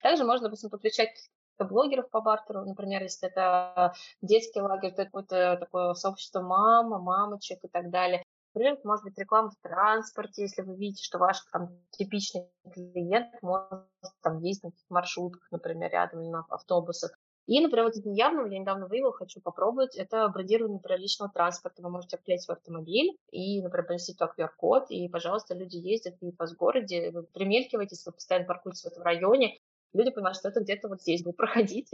[0.00, 1.28] Также можно, допустим, подключать
[1.64, 3.92] блогеров по бартеру, например, если это
[4.22, 8.22] детский лагерь, то это какое-то такое сообщество мама, мамочек и так далее.
[8.54, 13.84] Например, может быть реклама в транспорте, если вы видите, что ваш там типичный клиент может
[14.22, 17.12] там ездить на каких маршрутках, например, рядом или на автобусах.
[17.46, 21.82] И, например, вот это неявно, я недавно выявила, хочу попробовать, это брендирование например, личного транспорта.
[21.82, 26.32] Вы можете обклеить свой автомобиль и, например, принести туда QR-код, и, пожалуйста, люди ездят и
[26.32, 29.58] по городе, вы примелькиваетесь, вы постоянно паркуетесь в этом районе,
[29.96, 31.90] люди понимают, что это где-то вот здесь будет проходить,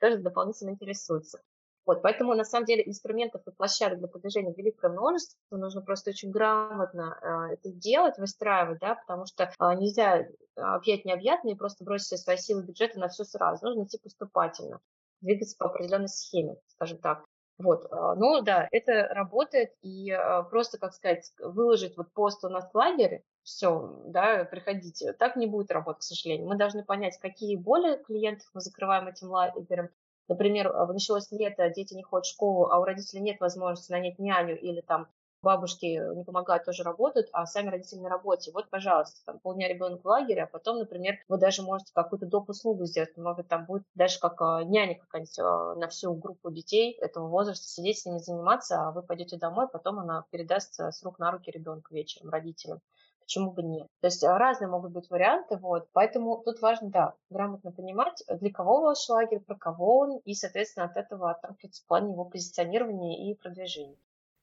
[0.00, 1.40] тоже дополнительно интересуются.
[1.86, 6.32] Вот, поэтому, на самом деле, инструментов и площадок для продвижения великое множество, нужно просто очень
[6.32, 10.26] грамотно э, это делать, выстраивать, да, потому что э, нельзя
[10.56, 14.80] объять необъятное и просто бросить все свои силы бюджета на все сразу, нужно идти поступательно,
[15.20, 17.24] двигаться по определенной схеме, скажем так.
[17.58, 22.48] Вот, э, ну да, это работает, и э, просто, как сказать, выложить вот пост у
[22.48, 25.12] нас в лагере, все, да, приходите.
[25.14, 26.48] Так не будет работать, к сожалению.
[26.48, 29.90] Мы должны понять, какие боли клиентов мы закрываем этим лагерем,
[30.28, 34.18] Например, а, началось лето, дети не ходят в школу, а у родителей нет возможности нанять
[34.18, 35.08] няню или там
[35.46, 35.86] бабушки
[36.16, 38.50] не помогают, тоже работают, а сами родители на работе.
[38.50, 42.50] Вот, пожалуйста, там полдня ребенок в лагере, а потом, например, вы даже можете какую-то доп.
[42.50, 43.16] услугу сделать.
[43.16, 47.68] Может, там будет даже как а, няня какая-нибудь а, на всю группу детей этого возраста
[47.68, 51.52] сидеть с ними заниматься, а вы пойдете домой, потом она передаст с рук на руки
[51.52, 52.80] ребенка вечером родителям
[53.20, 53.88] почему бы нет.
[54.00, 58.82] То есть разные могут быть варианты, вот, поэтому тут важно, да, грамотно понимать, для кого
[58.82, 63.34] ваш лагерь, про кого он, и, соответственно, от этого отталкиваться в плане его позиционирования и
[63.34, 63.96] продвижения.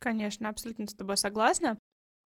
[0.04, 1.80] Конечно, абсолютно с тобой согласна.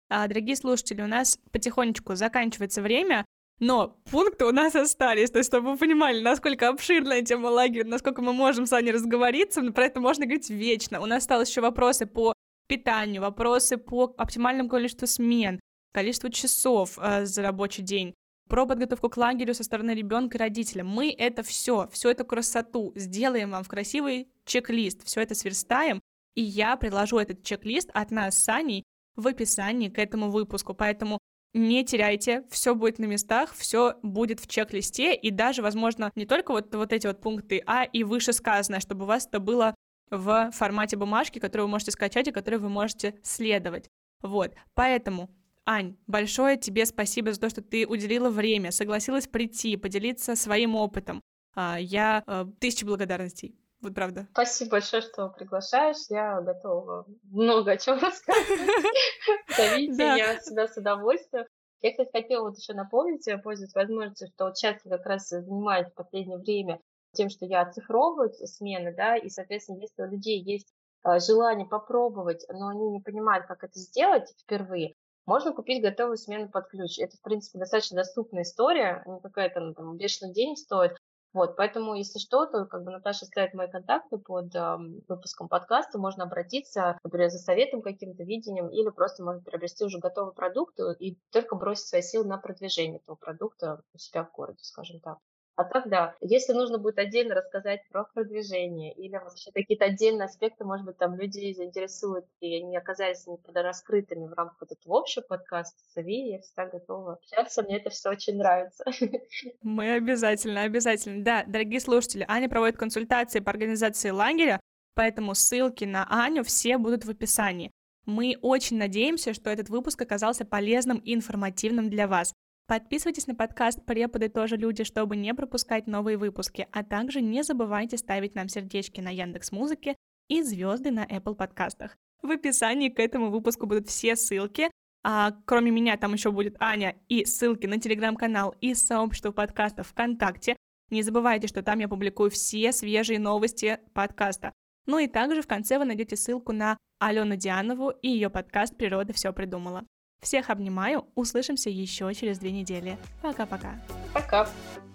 [0.10, 3.26] А, дорогие слушатели, у нас потихонечку заканчивается время,
[3.60, 8.24] но пункты у нас остались, то есть чтобы вы понимали, насколько обширная тема лагеря, насколько
[8.24, 11.00] мы можем с вами разговориться, про это можно говорить вечно.
[11.00, 12.34] У нас осталось еще вопросы по
[12.68, 15.60] питанию, вопросы по оптимальному количеству смен,
[15.94, 18.16] количество часов э, за рабочий день,
[18.48, 20.84] про подготовку к лагерю со стороны ребенка и родителя.
[20.84, 26.02] Мы это все, всю эту красоту сделаем вам в красивый чек-лист, все это сверстаем,
[26.40, 28.86] и я приложу этот чек-лист от нас с Аней
[29.18, 30.74] в описании к этому выпуску.
[30.74, 31.20] Поэтому
[31.54, 36.54] не теряйте, все будет на местах, все будет в чек-листе, и даже, возможно, не только
[36.54, 39.76] вот, вот эти вот пункты, а и вышесказанное, чтобы у вас это было
[40.10, 43.90] в формате бумажки, которую вы можете скачать и которой вы можете следовать.
[44.22, 45.30] Вот, поэтому
[45.66, 51.22] Ань, большое тебе спасибо за то, что ты уделила время, согласилась прийти, поделиться своим опытом.
[51.54, 53.60] А, я э, тысяча благодарностей.
[53.82, 54.28] Вот правда.
[54.32, 56.10] Спасибо большое, что приглашаешь.
[56.10, 58.46] Я готова много о чем рассказать.
[59.58, 61.46] Зовите, я всегда с удовольствием.
[61.82, 65.88] Я, кстати, хотела вот еще напомнить, пользуясь возможностью, что вот сейчас я как раз занимаюсь
[65.88, 66.82] в последнее время
[67.14, 70.68] тем, что я оцифровываю смены, да, и, соответственно, если у людей есть
[71.06, 76.50] э, желание попробовать, но они не понимают, как это сделать впервые, можно купить готовую смену
[76.50, 76.98] под ключ.
[76.98, 80.98] Это, в принципе, достаточно доступная история, не какая-то ну, там бешеный день стоит.
[81.32, 84.78] Вот, поэтому, если что, то как бы Наташа ставит мои контакты под э,
[85.08, 90.34] выпуском подкаста, можно обратиться, например, за советом каким-то, видением, или просто можно приобрести уже готовый
[90.34, 95.00] продукт и только бросить свои силы на продвижение этого продукта у себя в городе, скажем
[95.02, 95.20] так.
[95.60, 100.64] А так, да, если нужно будет отдельно рассказать про продвижение или вообще какие-то отдельные аспекты,
[100.64, 105.22] может быть, там людей заинтересуют, и они оказались не раскрытыми в рамках вот этого общего
[105.22, 108.86] подкаста, зови, я всегда готова общаться, мне это все очень нравится.
[109.62, 111.26] Мы обязательно, обязательно.
[111.26, 114.62] Да, дорогие слушатели, Аня проводит консультации по организации лагеря,
[114.96, 117.70] поэтому ссылки на Аню все будут в описании.
[118.06, 122.32] Мы очень надеемся, что этот выпуск оказался полезным и информативным для вас.
[122.70, 127.98] Подписывайтесь на подкаст «Преподы тоже люди», чтобы не пропускать новые выпуски, а также не забывайте
[127.98, 129.96] ставить нам сердечки на Яндекс Музыке
[130.28, 131.98] и звезды на Apple подкастах.
[132.22, 134.70] В описании к этому выпуску будут все ссылки,
[135.04, 140.56] а кроме меня там еще будет Аня и ссылки на телеграм-канал и сообщество подкастов ВКонтакте.
[140.92, 144.54] Не забывайте, что там я публикую все свежие новости подкаста.
[144.86, 149.12] Ну и также в конце вы найдете ссылку на Алену Дианову и ее подкаст «Природа
[149.12, 149.88] все придумала».
[150.22, 152.98] Всех обнимаю, услышимся еще через две недели.
[153.22, 153.80] Пока-пока.
[154.14, 154.44] Пока.
[154.44, 154.50] -пока.
[154.50, 154.89] Пока.